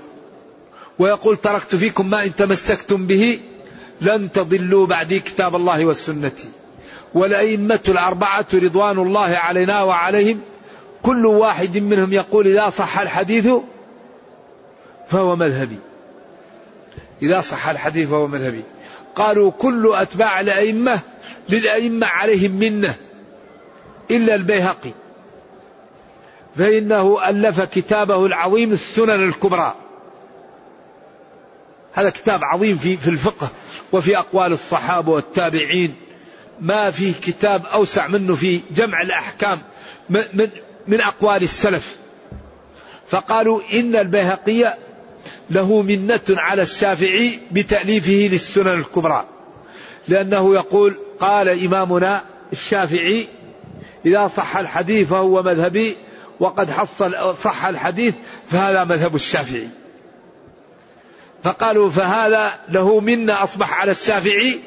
[0.99, 3.41] ويقول تركت فيكم ما إن تمسكتم به
[4.01, 6.33] لن تضلوا بعدي كتاب الله والسنة.
[7.15, 10.41] والأئمة الأربعة رضوان الله علينا وعليهم
[11.03, 13.49] كل واحد منهم يقول إذا صح الحديث
[15.09, 15.79] فهو مذهبي.
[17.23, 18.63] إذا صح الحديث فهو مذهبي.
[19.15, 21.01] قالوا كل أتباع الأئمة
[21.49, 22.95] للأئمة عليهم منة
[24.11, 24.93] إلا البيهقي.
[26.57, 29.75] فإنه ألف كتابه العظيم السنن الكبرى.
[31.93, 33.49] هذا كتاب عظيم في في الفقه
[33.93, 35.95] وفي أقوال الصحابة والتابعين.
[36.61, 39.63] ما فيه كتاب أوسع منه في جمع الأحكام.
[40.11, 40.49] من, من,
[40.89, 41.99] من أقوال السلف.
[43.09, 44.77] فقالوا إن البيهقي
[45.51, 49.25] له منة على الشافعي بتأليفه للسنن الكبرى.
[50.09, 53.29] لأنه يقول قال إمامنا الشافعي
[54.07, 55.97] إذا صح الحديث فهو مذهبي
[56.41, 58.15] وقد حصل صح الحديث
[58.47, 59.69] فهذا مذهب الشافعي.
[61.43, 64.59] فقالوا فهذا له منا أصبح على الشافعي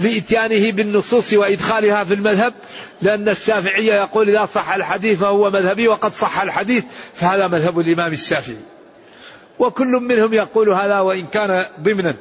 [0.00, 2.54] لإتيانه بالنصوص وإدخالها في المذهب
[3.02, 6.84] لأن الشافعية يقول إذا صح الحديث فهو مذهبي وقد صح الحديث
[7.14, 8.56] فهذا مذهب الإمام الشافعي.
[9.58, 12.16] وكل منهم يقول هذا وإن كان ضمنا.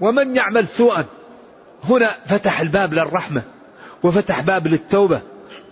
[0.00, 1.04] ومن يعمل سوءا
[1.84, 3.42] هنا فتح الباب للرحمة
[4.02, 5.22] وفتح باب للتوبة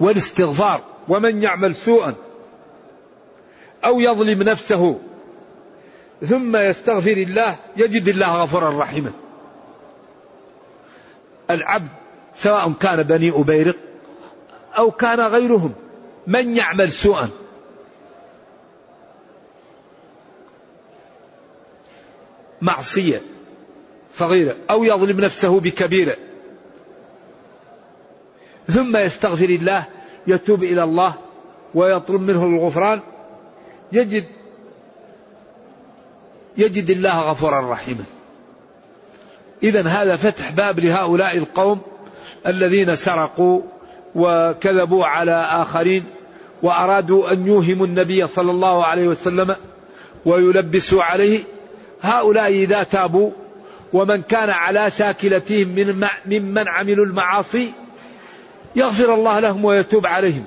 [0.01, 0.81] والاستغفار.
[1.09, 2.15] ومن يعمل سوءا
[3.85, 5.01] أو يظلم نفسه
[6.29, 9.13] ثم يستغفر الله يجد الله غفورا رحيما.
[11.51, 11.89] العبد
[12.35, 13.77] سواء كان بني أبيرق
[14.79, 15.73] أو كان غيرهم
[16.27, 17.31] من يعمل سوءا؟
[22.61, 23.21] معصية
[24.15, 26.17] صغيرة أو يظلم نفسه بكبيرة.
[28.67, 29.87] ثم يستغفر الله
[30.27, 31.15] يتوب إلى الله
[31.75, 33.01] ويطلب منه الغفران
[33.93, 34.25] يجد
[36.57, 38.05] يجد الله غفورا رحيما.
[39.63, 41.81] إذا هذا فتح باب لهؤلاء القوم
[42.47, 43.63] الذين سرقوا
[44.15, 46.05] وكذبوا على آخرين
[46.63, 49.57] وأرادوا أن يوهموا النبي صلى الله عليه وسلم
[50.25, 51.41] ويلبسوا عليه.
[52.03, 53.31] هؤلاء إذا تابوا
[53.93, 57.73] ومن كان على شاكلتهم من ممن عملوا المعاصي
[58.77, 60.45] يغفر الله لهم ويتوب عليهم.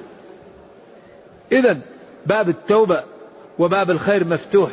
[1.51, 1.79] إذا
[2.25, 3.03] باب التوبة
[3.59, 4.71] وباب الخير مفتوح.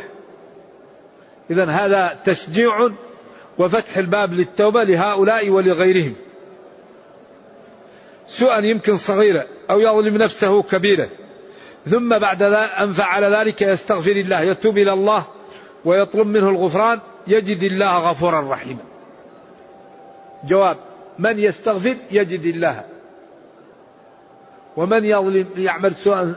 [1.52, 2.88] إذا هذا تشجيع
[3.58, 6.14] وفتح الباب للتوبة لهؤلاء ولغيرهم.
[8.26, 11.08] سوءا يمكن صغيرة أو يظلم نفسه كبيرة
[11.86, 15.24] ثم بعد أن فعل ذلك يستغفر الله يتوب إلى الله
[15.84, 18.84] ويطلب منه الغفران يجد الله غفورا رحيما.
[20.44, 20.76] جواب
[21.18, 22.84] من يستغفر يجد الله.
[24.76, 26.34] ومن يظلم يعمل سوءا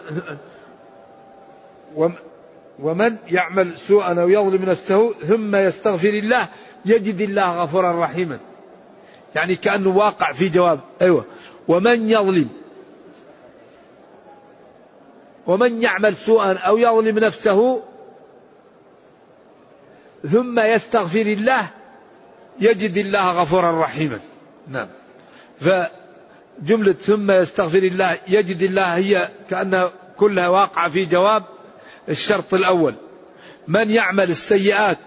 [2.79, 6.47] ومن يعمل سوءا أو يظلم نفسه ثم يستغفر الله
[6.85, 8.39] يجد الله غفورا رحيما.
[9.35, 10.79] يعني كأنه واقع في جواب.
[11.01, 11.25] أيوه.
[11.67, 12.49] ومن يظلم.
[15.47, 17.81] ومن يعمل سوءا أو يظلم نفسه
[20.31, 21.67] ثم يستغفر الله
[22.59, 24.19] يجد الله غفورا رحيما.
[24.67, 24.87] نعم.
[25.59, 31.43] فجملة ثم يستغفر الله يجد الله هي كأنها كلها واقعة في جواب
[32.09, 32.95] الشرط الأول.
[33.67, 34.97] من يعمل السيئات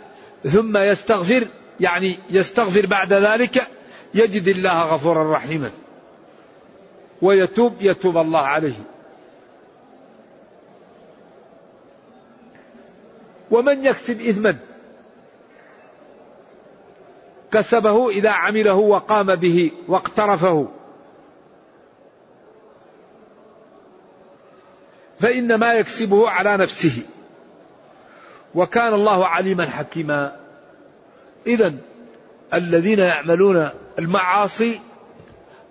[0.44, 1.48] ثم يستغفر
[1.80, 3.66] يعني يستغفر بعد ذلك
[4.14, 5.70] يجد الله غفورا رحيما.
[7.22, 8.84] ويتوب يتوب الله عليه.
[13.50, 14.56] ومن يكسب إثما
[17.52, 20.68] كسبه إذا عمله وقام به واقترفه.
[25.20, 27.02] فإنما يكسبه على نفسه.
[28.54, 30.36] وكان الله عليما حكيما.
[31.46, 31.74] إذا
[32.54, 34.80] الذين يعملون المعاصي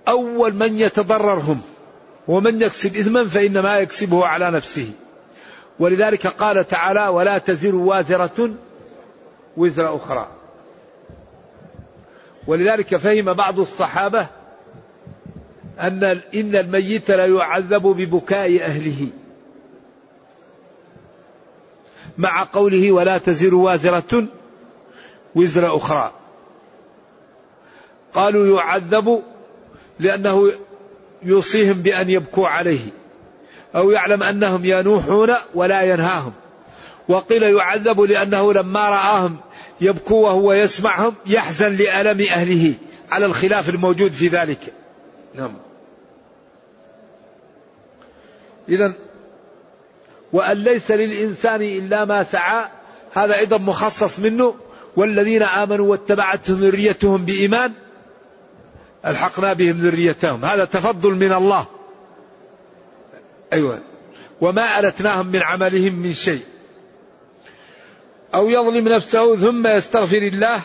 [0.07, 1.61] أول من يتضرر هم
[2.27, 4.91] ومن يكسب إثما فإنما يكسبه على نفسه.
[5.79, 8.51] ولذلك قال تعالى ولا تزر وازرة
[9.57, 10.27] وزر أخرى.
[12.47, 14.27] ولذلك فهم بعض الصحابة
[15.79, 16.03] أن
[16.35, 19.07] إن الميت لا يعذب ببكاء أهله.
[22.17, 24.25] مع قوله ولا تزر وازرة
[25.35, 26.11] وزر أخرى.
[28.13, 29.23] قالوا يعذب
[29.99, 30.51] لأنه
[31.23, 32.85] يوصيهم بأن يبكوا عليه.
[33.75, 36.33] أو يعلم أنهم ينوحون ولا ينهاهم.
[37.07, 39.37] وقيل يعذب لأنه لما رآهم
[39.81, 42.73] يبكوا وهو يسمعهم يحزن لألم أهله
[43.11, 44.73] على الخلاف الموجود في ذلك.
[45.35, 45.53] نعم.
[48.69, 48.93] إذا
[50.33, 52.65] وأن ليس للإنسان إلا ما سعى.
[53.13, 54.55] هذا أيضا مخصص منه.
[54.95, 57.71] والذين آمنوا واتبعتهم ذريتهم بإيمان
[59.05, 60.45] ألحقنا بهم ذريتهم.
[60.45, 61.65] هذا تفضل من الله.
[63.53, 63.81] أيوة.
[64.41, 66.45] وما ألتناهم من عملهم من شيء.
[68.35, 70.61] أو يظلم نفسه ثم يستغفر الله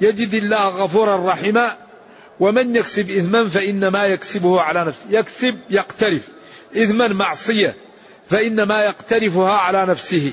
[0.00, 1.70] يجد الله غفورا رحيما.
[2.40, 5.00] ومن يكسب إثما فإنما يكسبه على نفسه.
[5.10, 6.28] يكسب يقترف.
[6.76, 7.74] إثما معصية.
[8.28, 10.32] فإنما يقترفها على نفسه.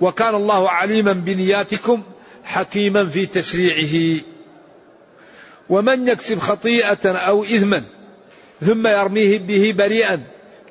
[0.00, 2.02] وكان الله عليما بنياتكم
[2.44, 4.20] حكيما في تشريعه.
[5.68, 7.82] ومن يكسب خطيئة أو إثما
[8.60, 10.22] ثم يرميه به بريئا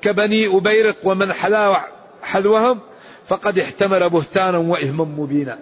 [0.01, 1.33] كبني أبيرق ومن
[2.21, 2.79] حذوهم
[3.25, 5.59] فقد احتمل بهتانا وإثما مبينا.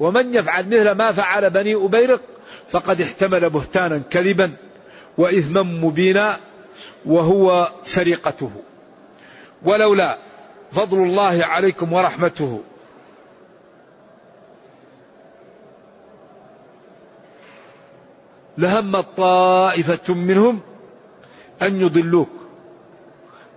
[0.00, 2.20] ومن يفعل مثل ما فعل بني أبيرق
[2.68, 4.52] فقد احتمل بهتانا كذبا
[5.18, 6.36] وإثما مبينا.
[7.06, 8.50] وهو سرقته
[9.62, 10.18] ولولا
[10.72, 12.60] فضل الله عليكم ورحمته.
[18.58, 20.60] لهم طائفة منهم
[21.62, 22.28] أن يضلوك.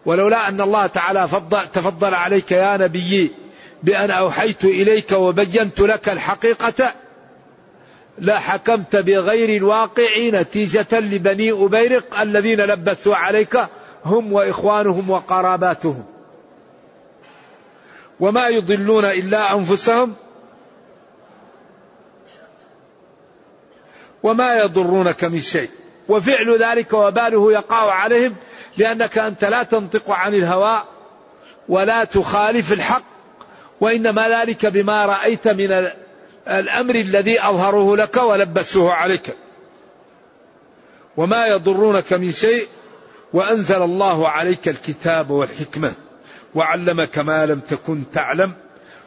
[0.05, 3.31] ولولا أن الله تعالى فضل تفضل عليك يا نبي
[3.83, 6.93] بأن أوحيت إليك وبينت لك الحقيقة
[8.17, 13.57] لا حكمت بغير الواقع نتيجة لبني أبيرق الذين لبسوا عليك
[14.05, 16.05] هم وإخوانهم وقراباتهم.
[18.19, 20.15] وما يضلون إلا أنفسهم.
[24.23, 25.69] وما يضرونك من شيء.
[26.09, 28.35] وفعل ذلك وباله يقع عليهم
[28.77, 30.83] لأنك أنت لا تنطق عن الهوى
[31.69, 33.03] ولا تخالف الحق.
[33.81, 35.71] وإنما ذلك بما رأيت من
[36.47, 39.35] الأمر الذي أظهروه لك ولبسوه عليك.
[41.17, 42.67] وما يضرونك من شيء
[43.33, 45.93] وأنزل الله عليك الكتاب والحكمة
[46.55, 48.53] وعلمك ما لم تكن تعلم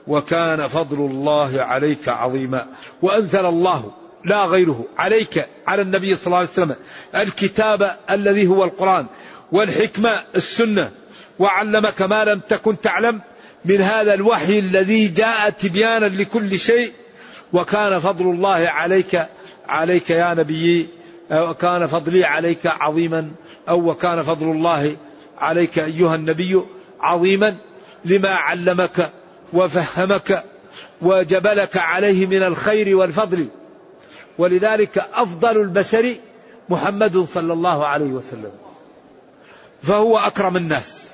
[0.07, 2.67] وكان فضل الله عليك عظيما.
[3.03, 3.93] وأنزل الله
[4.25, 6.75] لا غيره عليك على النبي صلى الله عليه وسلم
[7.15, 9.07] الكتاب الذي هو القرآن
[9.53, 10.91] والحكمة السنة.
[11.39, 13.21] وعلمك ما لم تكن تعلم
[13.65, 16.93] من هذا الوحي الذي جاء تبيانا لكل شيء
[17.53, 19.29] وكان فضل الله عليك
[19.69, 20.89] عليك يا نبي
[21.31, 23.31] وكان فضلي عليك عظيما
[23.69, 24.97] أو وكان فضل الله
[25.39, 26.63] عليك أيها النبي
[27.01, 27.57] عظيما
[28.05, 29.13] لما علمك
[29.53, 30.45] وفهمك
[31.03, 33.49] وجبلك عليه من الخير والفضل.
[34.39, 36.17] ولذلك أفضل البشر
[36.69, 38.53] محمد صلى الله عليه وسلم.
[39.83, 41.09] فهو أكرم الناس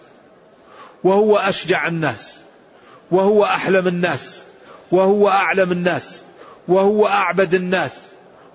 [1.05, 2.41] وهو أشجع الناس
[3.11, 4.45] وهو أحلم الناس
[4.93, 6.23] وهو أعلم الناس
[6.69, 8.13] وهو أعبد الناس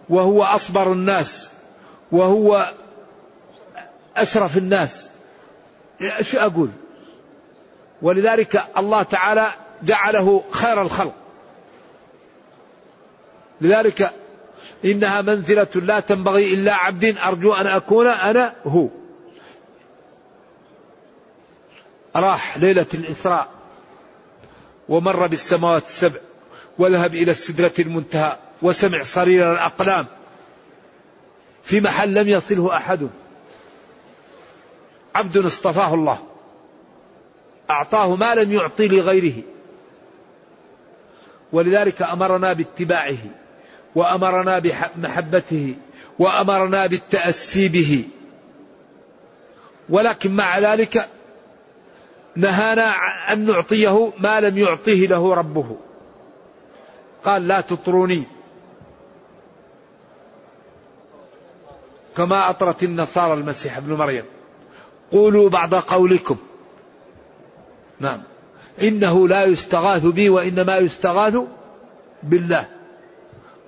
[0.10, 1.52] وهو أصبر الناس
[2.12, 2.72] وهو
[4.16, 5.10] أشرف الناس.
[6.22, 6.70] شو أقول؟
[8.02, 9.48] ولذلك الله تعالى
[9.84, 11.14] جعله خير الخلق.
[13.62, 14.12] لذلك
[14.86, 18.88] إنها منزلة لا تنبغي إلا عبد أرجو أن أكون أنا هو.
[22.16, 23.48] راح ليلة الإسراء
[24.90, 26.20] ومر بالسماوات السبع.
[26.80, 30.06] وذهب إلى السدرة المنتهى وسمع صرير الأقلام.
[31.64, 33.10] في محل لم يصله أحد.
[35.16, 36.20] عبد اصطفاه الله.
[37.70, 39.44] أعطاه ما لم يعطي لغيره.
[41.52, 43.18] ولذلك أمرنا باتباعه
[43.96, 45.76] وأمرنا بمحبته
[46.20, 48.04] وأمرنا بالتأسي به.
[49.90, 51.10] ولكن مع ذلك
[52.36, 52.92] نهانا
[53.34, 55.78] أن نعطيه ما لم يعطيه له ربه.
[57.28, 58.28] قال لا تطروني.
[62.18, 64.26] كما أطرت النصارى المسيح ابن مريم.
[65.12, 66.38] قولوا بعض قولكم.
[68.00, 68.24] نعم.
[68.82, 71.38] إنه لا يستغاث بي وإنما يستغاث
[72.24, 72.68] بالله.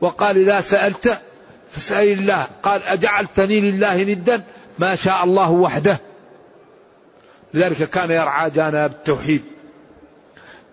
[0.01, 1.21] وقال إذا سألت
[1.71, 2.47] فاسأل الله.
[2.63, 4.43] قال أجعلتني لله ندا
[4.79, 5.99] ما شاء الله وحده.
[7.53, 9.43] لذلك كان يرعى جانب التوحيد.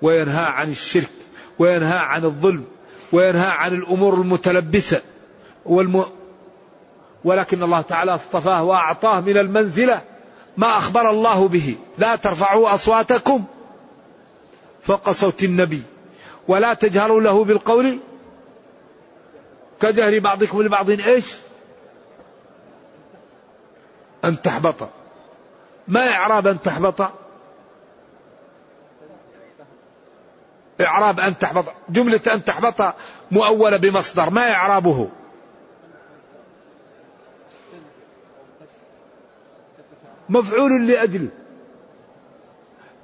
[0.03, 1.11] وينهى عن الشرك.
[1.59, 2.76] وينهى عن الظلم.
[3.13, 5.03] وينهى عن الأمور المتلبسة
[5.67, 6.05] والم...
[7.25, 10.03] ولكن الله تعالى اصطفاه وأعطاه من المنزلة
[10.57, 11.77] ما أخبر الله به.
[11.99, 13.45] لا ترفعوا أصواتكم
[14.83, 15.83] فوق صوت النبي.
[16.49, 17.99] ولا تجهروا له بالقول
[19.81, 20.91] كجهر بعضكم لبعض.
[20.91, 21.35] إيش؟
[24.25, 24.89] أن تحبط.
[25.89, 27.26] ما إعراب أن تحبط؟
[30.81, 32.95] إعراب أن تحبط جملة أن تحبط
[33.31, 35.09] مؤولة بمصدر ما إعرابه؟
[40.29, 41.29] مفعول لأجله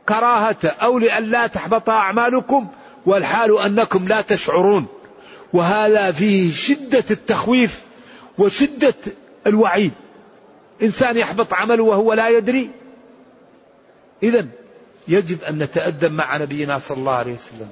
[0.09, 2.69] كراهة أو لأن لا تحبط أعمالكم
[3.07, 4.87] والحال أنكم لا تشعرون.
[5.53, 7.85] وهذا فيه شدة التخويف
[8.39, 8.95] وشدة
[9.47, 9.93] الوعيد.
[10.83, 12.71] إنسان يحبط عمله وهو لا يدري.
[14.23, 14.47] إذا
[15.09, 17.69] يجب أن نتأدب مع نبينا صلى الله عليه وسلم.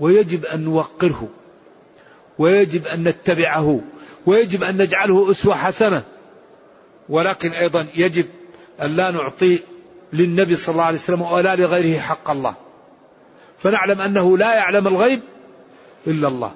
[0.00, 1.28] ويجب أن نوقره.
[2.38, 3.80] ويجب أن نتبعه.
[4.26, 6.04] ويجب أن نجعله أسوة حسنة.
[7.08, 8.26] ولكن أيضا يجب
[8.82, 9.58] أن لا نعطي
[10.12, 12.54] للنبي صلى الله عليه وسلم ولا لغيره حق الله.
[13.58, 15.20] فنعلم أنه لا يعلم الغيب
[16.06, 16.52] إلا الله.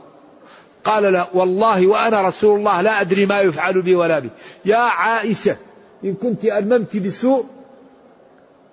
[0.85, 4.31] قال لا والله وأنا رسول الله لا أدري ما يفعل بي ولا بي.
[4.65, 5.57] يا عائشة
[6.05, 7.56] إن كنت ألممت بسوء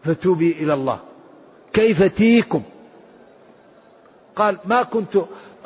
[0.03, 0.99] فتوبي إلى الله.
[1.73, 2.63] كيف تيكم؟
[4.35, 5.17] قال ما كنت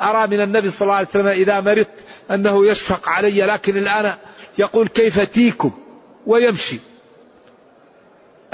[0.02, 1.90] أرى من النبي صلى الله عليه وسلم إذا مرضت
[2.30, 4.14] أنه يشفق علي لكن الآن
[4.58, 5.70] يقول كيف تيكم؟
[6.26, 6.78] ويمشي.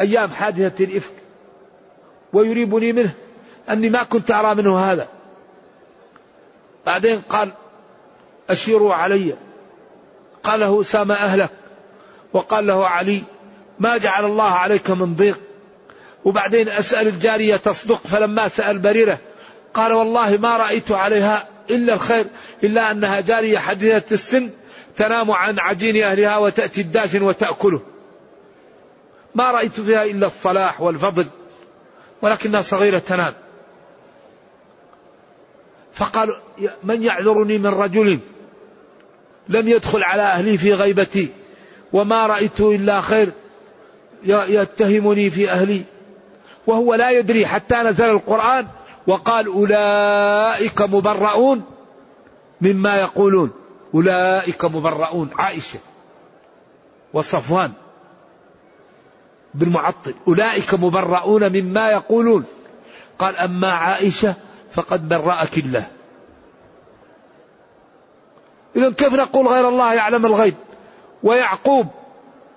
[0.00, 1.12] أيام حادثة الإفك.
[2.32, 3.14] ويريبني منه
[3.70, 5.08] أني ما كنت أرى منه هذا.
[6.86, 7.50] بعدين قال
[8.50, 9.36] أشيروا علي.
[10.42, 11.50] قال له أسامة أهلك.
[12.32, 13.22] وقال له علي
[13.78, 15.40] ما جعل الله عليك من ضيق؟
[16.24, 19.18] وبعدين أسأل الجارية تصدق فلما سأل بريرة
[19.74, 22.26] قال والله ما رأيت عليها إلا الخير
[22.64, 24.50] إلا أنها جارية حديثة السن
[24.96, 27.80] تنام عن عجين أهلها وتأتي الداجن وتأكله.
[29.34, 31.26] ما رأيت فيها إلا الصلاح والفضل
[32.22, 33.32] ولكنها صغيرة تنام.
[35.92, 36.36] فقال
[36.84, 38.20] من يعذرني من رجل
[39.48, 41.28] لم يدخل على أهلي في غيبتي
[41.92, 43.28] وما رأيته إلا خير
[44.26, 45.84] يتهمني في أهلي.
[46.66, 48.68] وهو لا يدري حتى نزل القرآن
[49.06, 51.64] وقال أولئك مبرؤون
[52.60, 53.50] مما يقولون.
[53.94, 55.30] أولئك مبرؤون.
[55.38, 55.78] عائشة
[57.12, 57.72] وصفوان
[59.54, 62.44] بالمعطل أولئك مبرؤون مما يقولون.
[63.18, 64.34] قال أما عائشة
[64.72, 65.86] فقد برأك الله.
[68.76, 70.54] إذا كيف نقول غير الله يعلم الغيب؟
[71.22, 71.86] ويعقوب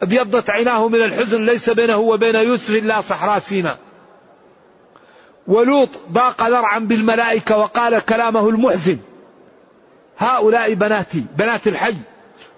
[0.02, 3.87] أبيضت عيناه من الحزن ليس بينه وبين يوسف إلا صحراء سيناء.
[5.48, 8.98] ولوط ضاق ذرعا بالملائكة وقال كلامه المحزن.
[10.18, 11.96] هؤلاء بناتي بنات الحي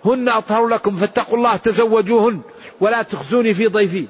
[0.06, 2.42] هن أطهر لكم فاتقوا الله تزوجوهن
[2.82, 4.08] ولا تخزوني في ضيفي.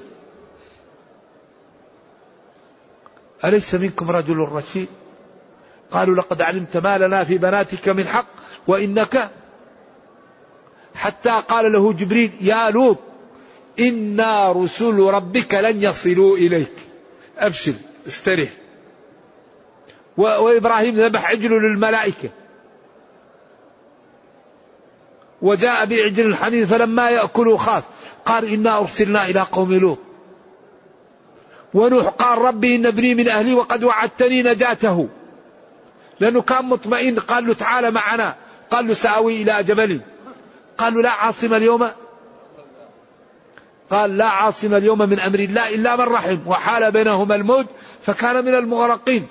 [3.44, 4.88] أليس منكم رجل رشيد؟
[5.90, 8.26] قالوا لقد علمت ما لنا في بناتك من حق
[8.66, 9.30] وإنك
[10.94, 12.98] حتى قال له جبريل يا لوط
[13.78, 16.72] إنا رسل ربك لن يصلوا إليك.
[17.38, 17.74] أبشر
[18.06, 18.48] استرح
[20.20, 22.30] وإبراهيم ذبح عجل للملائكة.
[25.42, 27.84] وجاء بعجل حنين فلما يأكلوا خاف.
[28.24, 29.98] قال إنا أرسلنا إلى قوم لوط.
[31.74, 35.08] ونوح قال ربي إن ابني من أهلي وقد وعدتني نجاته.
[36.20, 37.18] لأنه كان مطمئن.
[37.18, 38.36] قال له تعال معنا.
[38.70, 40.00] قال له سآوي إلى جبل.
[40.78, 41.90] قالوا لا عاصم اليوم.
[43.90, 46.38] قال لا عاصم اليوم من أمر الله إلا من رحم.
[46.46, 47.66] وحال بينهما الموت
[48.02, 49.28] فكان من المغرقين.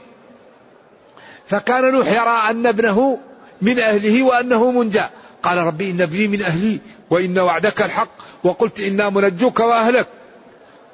[1.49, 3.19] فكان نوح يرى أن ابنه
[3.61, 5.03] من أهله وأنه منجى
[5.43, 6.79] قال ربي إن ابني من أهلي
[7.09, 8.09] وإن وعدك الحق
[8.43, 10.07] وقلت إنا منجوك وأهلك.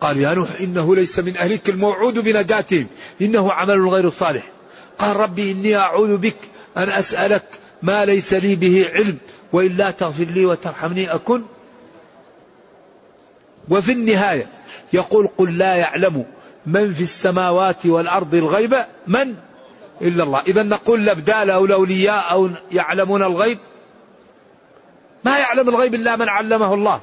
[0.01, 2.87] قال يا نوح إنه ليس من أهلك الموعود بنجاتهم.
[3.21, 4.43] إنه عمل غير صالح.
[4.99, 6.37] قال ربي إني أعوذ بك
[6.77, 7.45] أن أسألك
[7.81, 9.17] ما ليس لي به علم
[9.53, 11.43] وإلا تغفر لي وترحمني أكن.
[13.69, 14.47] وفي النهاية
[14.93, 16.25] يقول قل لا يعلم
[16.65, 18.75] من في السماوات والأرض الغيب
[19.07, 19.35] من
[20.01, 20.41] إلا الله.
[20.41, 23.59] إذا نقول الأبدال أو الأولياء أو يعلمون الغيب.
[25.23, 27.01] ما يعلم الغيب إلا من علمه الله.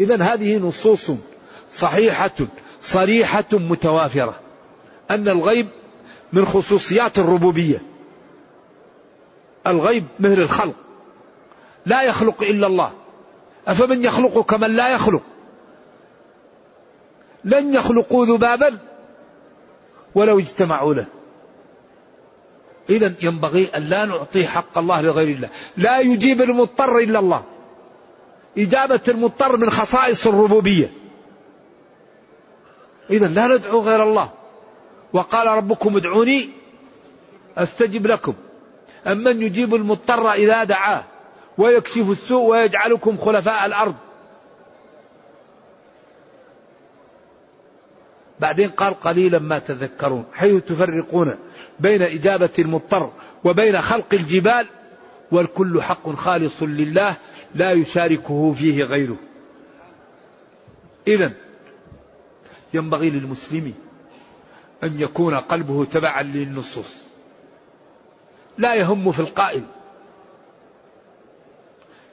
[0.00, 1.10] إذا هذه نصوص
[1.70, 2.30] صحيحة
[2.82, 4.40] صريحة متوافرة.
[5.10, 5.68] أن الغيب
[6.32, 7.82] من خصوصيات الربوبية.
[9.66, 10.74] الغيب مثل الخلق.
[11.86, 12.92] لا يخلق إلا الله.
[13.68, 15.22] أفمن يخلق كمن لا يخلق؟
[17.44, 18.78] لن يخلقوا ذبابا.
[20.14, 21.06] ولو اجتمعوا له.
[22.90, 25.48] إذا ينبغي أن لا نعطي حق الله لغير الله.
[25.76, 27.44] لا يجيب المضطر إلا الله.
[28.58, 30.92] إجابة المضطر من خصائص الربوبية.
[33.10, 34.30] إذا لا ندعو غير الله.
[35.12, 36.50] وقال ربكم ادعوني
[37.58, 38.34] أستجب لكم.
[39.06, 41.04] أمن يجيب المضطر إذا دعاه.
[41.58, 43.94] ويكشف السوء ويجعلكم خلفاء الأرض.
[48.40, 51.34] بعدين قال قليلا ما تذكرون حيث تفرقون
[51.80, 53.12] بين إجابة المضطر
[53.44, 54.66] وبين خلق الجبال
[55.32, 57.16] والكل حق خالص لله
[57.54, 59.16] لا يشاركه فيه غيره.
[61.06, 61.32] إذا
[62.74, 63.74] ينبغي للمسلم
[64.82, 67.04] أن يكون قلبه تبعا للنصوص.
[68.58, 69.64] لا يهم في القائل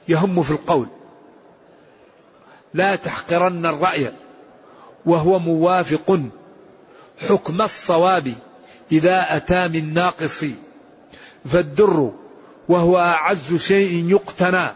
[0.08, 0.86] يهم في القول.
[2.74, 4.12] لا تحقرن الرأي.
[5.06, 6.20] وهو موافق
[7.28, 8.34] حكم الصواب
[8.92, 10.44] إذا أتى من ناقص.
[11.44, 12.12] فالدر
[12.68, 14.68] وهو أعز شيء يقتنى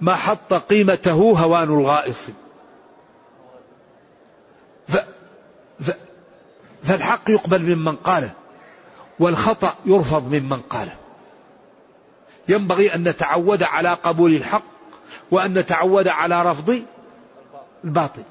[0.00, 2.26] ما حط قيمته هوان الغائص.
[4.88, 4.96] ف
[5.80, 5.90] ف
[6.82, 8.30] فالحق يقبل ممن قاله
[9.18, 10.94] والخطأ يرفض ممن قاله.
[12.48, 14.64] ينبغي أن نتعود على قبول الحق
[15.30, 16.82] وأن نتعود على رفض
[17.84, 18.22] الباطل.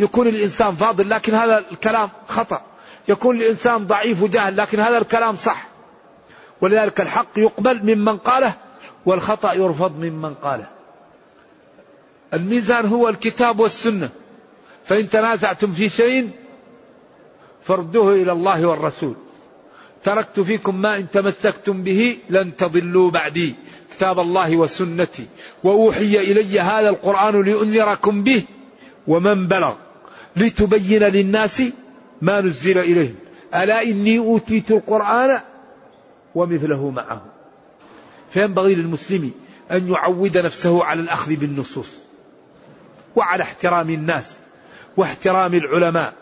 [0.00, 2.62] يكون الإنسان فاضل لكن هذا الكلام خطأ.
[3.08, 5.68] يكون الإنسان ضعيف وجاهل لكن هذا الكلام صح.
[6.60, 8.54] ولذلك الحق يقبل ممن قاله
[9.06, 10.66] والخطأ يرفض ممن قاله.
[12.34, 14.08] الميزان هو الكتاب والسنة.
[14.84, 16.30] فإن تنازعتم في شيء
[17.62, 19.14] فردوه إلى الله والرسول.
[20.04, 23.54] تركت فيكم ما إن تمسكتم به لن تضلوا بعدي.
[23.90, 25.26] كتاب الله وسنتي.
[25.64, 28.44] وأوحي إلي هذا القرآن لأنذركم به
[29.06, 29.74] ومن بلغ.
[30.36, 31.62] لتبين للناس
[32.22, 33.14] ما نزل إليهم.
[33.54, 35.40] ألا إني أوتيت القرآن
[36.34, 37.24] ومثله معه.
[38.30, 39.30] فينبغي للمسلم
[39.70, 41.98] أن يعود نفسه على الأخذ بالنصوص
[43.16, 44.38] وعلى احترام الناس
[44.96, 46.12] واحترام العلماء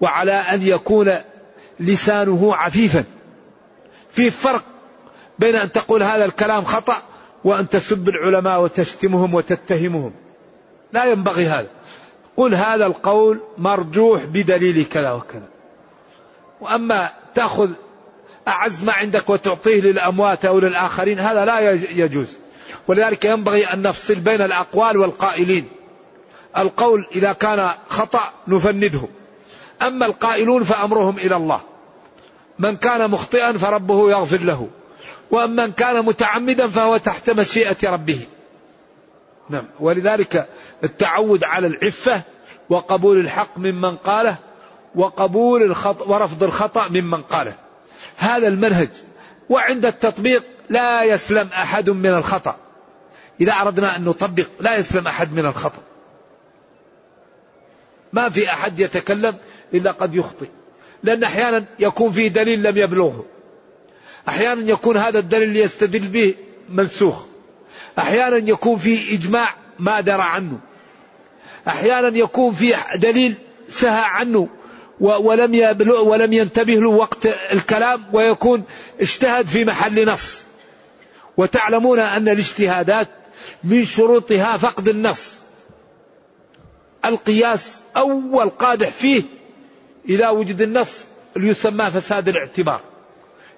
[0.00, 1.18] وعلى أن يكون
[1.80, 3.04] لسانه عفيفا.
[4.12, 4.64] في فرق
[5.38, 6.96] بين أن تقول هذا الكلام خطأ
[7.44, 10.12] وأن تسب العلماء وتشتمهم وتتهمهم.
[10.92, 11.68] لا ينبغي هذا.
[12.38, 15.48] قل هذا القول مرجوح بدليل كذا وكذا.
[16.60, 17.70] وأما تأخذ
[18.48, 22.38] أعز ما عندك وتعطيه للأموات أو للآخرين هذا لا يجوز.
[22.88, 25.68] ولذلك ينبغي أن نفصل بين الأقوال والقائلين.
[26.56, 29.00] القول إذا كان خطأ نفنده.
[29.82, 31.60] أما القائلون فأمرهم إلى الله.
[32.58, 34.68] من كان مخطئا فربه يغفر له.
[35.30, 38.20] ومن كان متعمدا فهو تحت مشيئة ربه.
[39.50, 39.64] نعم.
[39.80, 40.48] ولذلك
[40.84, 42.24] التعود على العفة
[42.70, 44.38] وقبول الحق ممن قاله
[44.94, 47.54] وقبول الخطأ ورفض الخطأ ممن قاله.
[48.16, 48.88] هذا المنهج.
[49.48, 52.56] وعند التطبيق لا يسلم أحد من الخطأ.
[53.40, 55.82] إذا أردنا أن نطبق لا يسلم أحد من الخطأ.
[58.12, 59.36] ما في أحد يتكلم
[59.74, 60.48] إلا قد يخطئ.
[61.02, 63.24] لأن أحيانا يكون فيه دليل لم يبلغه.
[64.28, 66.34] أحيانا يكون هذا الدليل اللي يستدل به
[66.68, 67.24] منسوخ.
[67.98, 70.58] أحيانا يكون فيه إجماع ما درى عنه.
[71.68, 73.36] أحيانا يكون فيه دليل
[73.68, 74.48] سهى عنه
[75.00, 78.64] ولم ولم ينتبه له وقت الكلام ويكون
[79.00, 80.42] اجتهد في محل نص.
[81.36, 83.08] وتعلمون أن الاجتهادات
[83.64, 85.38] من شروطها فقد النص.
[87.04, 89.22] القياس أول قادح فيه
[90.08, 91.06] إذا وجد النص
[91.36, 92.80] يسمى فساد الاعتبار.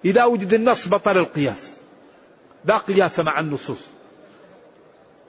[0.05, 1.77] إذا وجد النص بطل القياس.
[2.65, 3.87] لا قياس مع النصوص.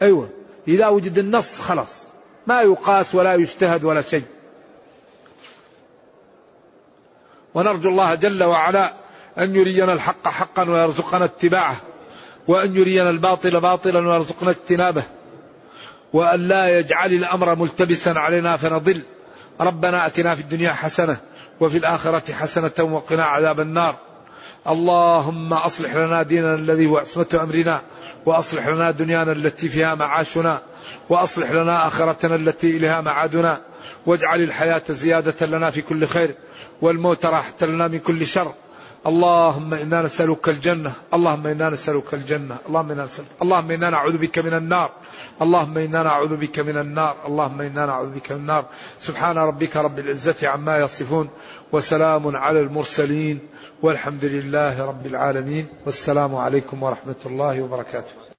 [0.02, 0.30] أيوة.
[0.68, 2.04] إذا وجد النص خلاص.
[2.48, 4.24] ما يقاس ولا يجتهد ولا شيء.
[7.54, 8.94] ونرجو الله جل وعلا
[9.38, 11.82] أن يرينا الحق حقا ويرزقنا اتباعه
[12.48, 15.04] وأن يرينا الباطل باطلا ويرزقنا اجتنابه
[16.14, 19.04] وأن لا يجعل الأمر ملتبسا علينا فنضل.
[19.62, 21.18] ربنا أتنا في الدنيا حسنة
[21.60, 23.96] وفي الآخرة حسنة وقنا عذاب النار.
[24.68, 27.82] اللهم أصلح لنا ديننا الذي هو عصمة أمرنا.
[28.26, 30.62] وأصلح لنا دنيانا التي فيها معاشنا
[31.10, 33.62] وأصلح لنا آخرتنا التي إليها معادنا
[34.06, 36.36] واجعل الحياة زيادة لنا في كل خير
[36.82, 38.54] والموت راحة لنا من كل شر.
[39.08, 44.40] اللهم إنا نسألك الجنة، اللهم إنا نسألك الجنة، اللهم إنا نسألك اللهم إنا نعوذ بك
[44.40, 44.92] من النار،
[45.42, 48.66] اللهم إنا نعوذ بك من النار، اللهم إنا نعوذ بك من النار،
[49.00, 51.30] سبحان ربك رب العزة عما يصفون،
[51.72, 53.40] وسلام على المرسلين،
[53.84, 58.31] والحمد لله رب العالمين، والسلام عليكم ورحمة الله وبركاته.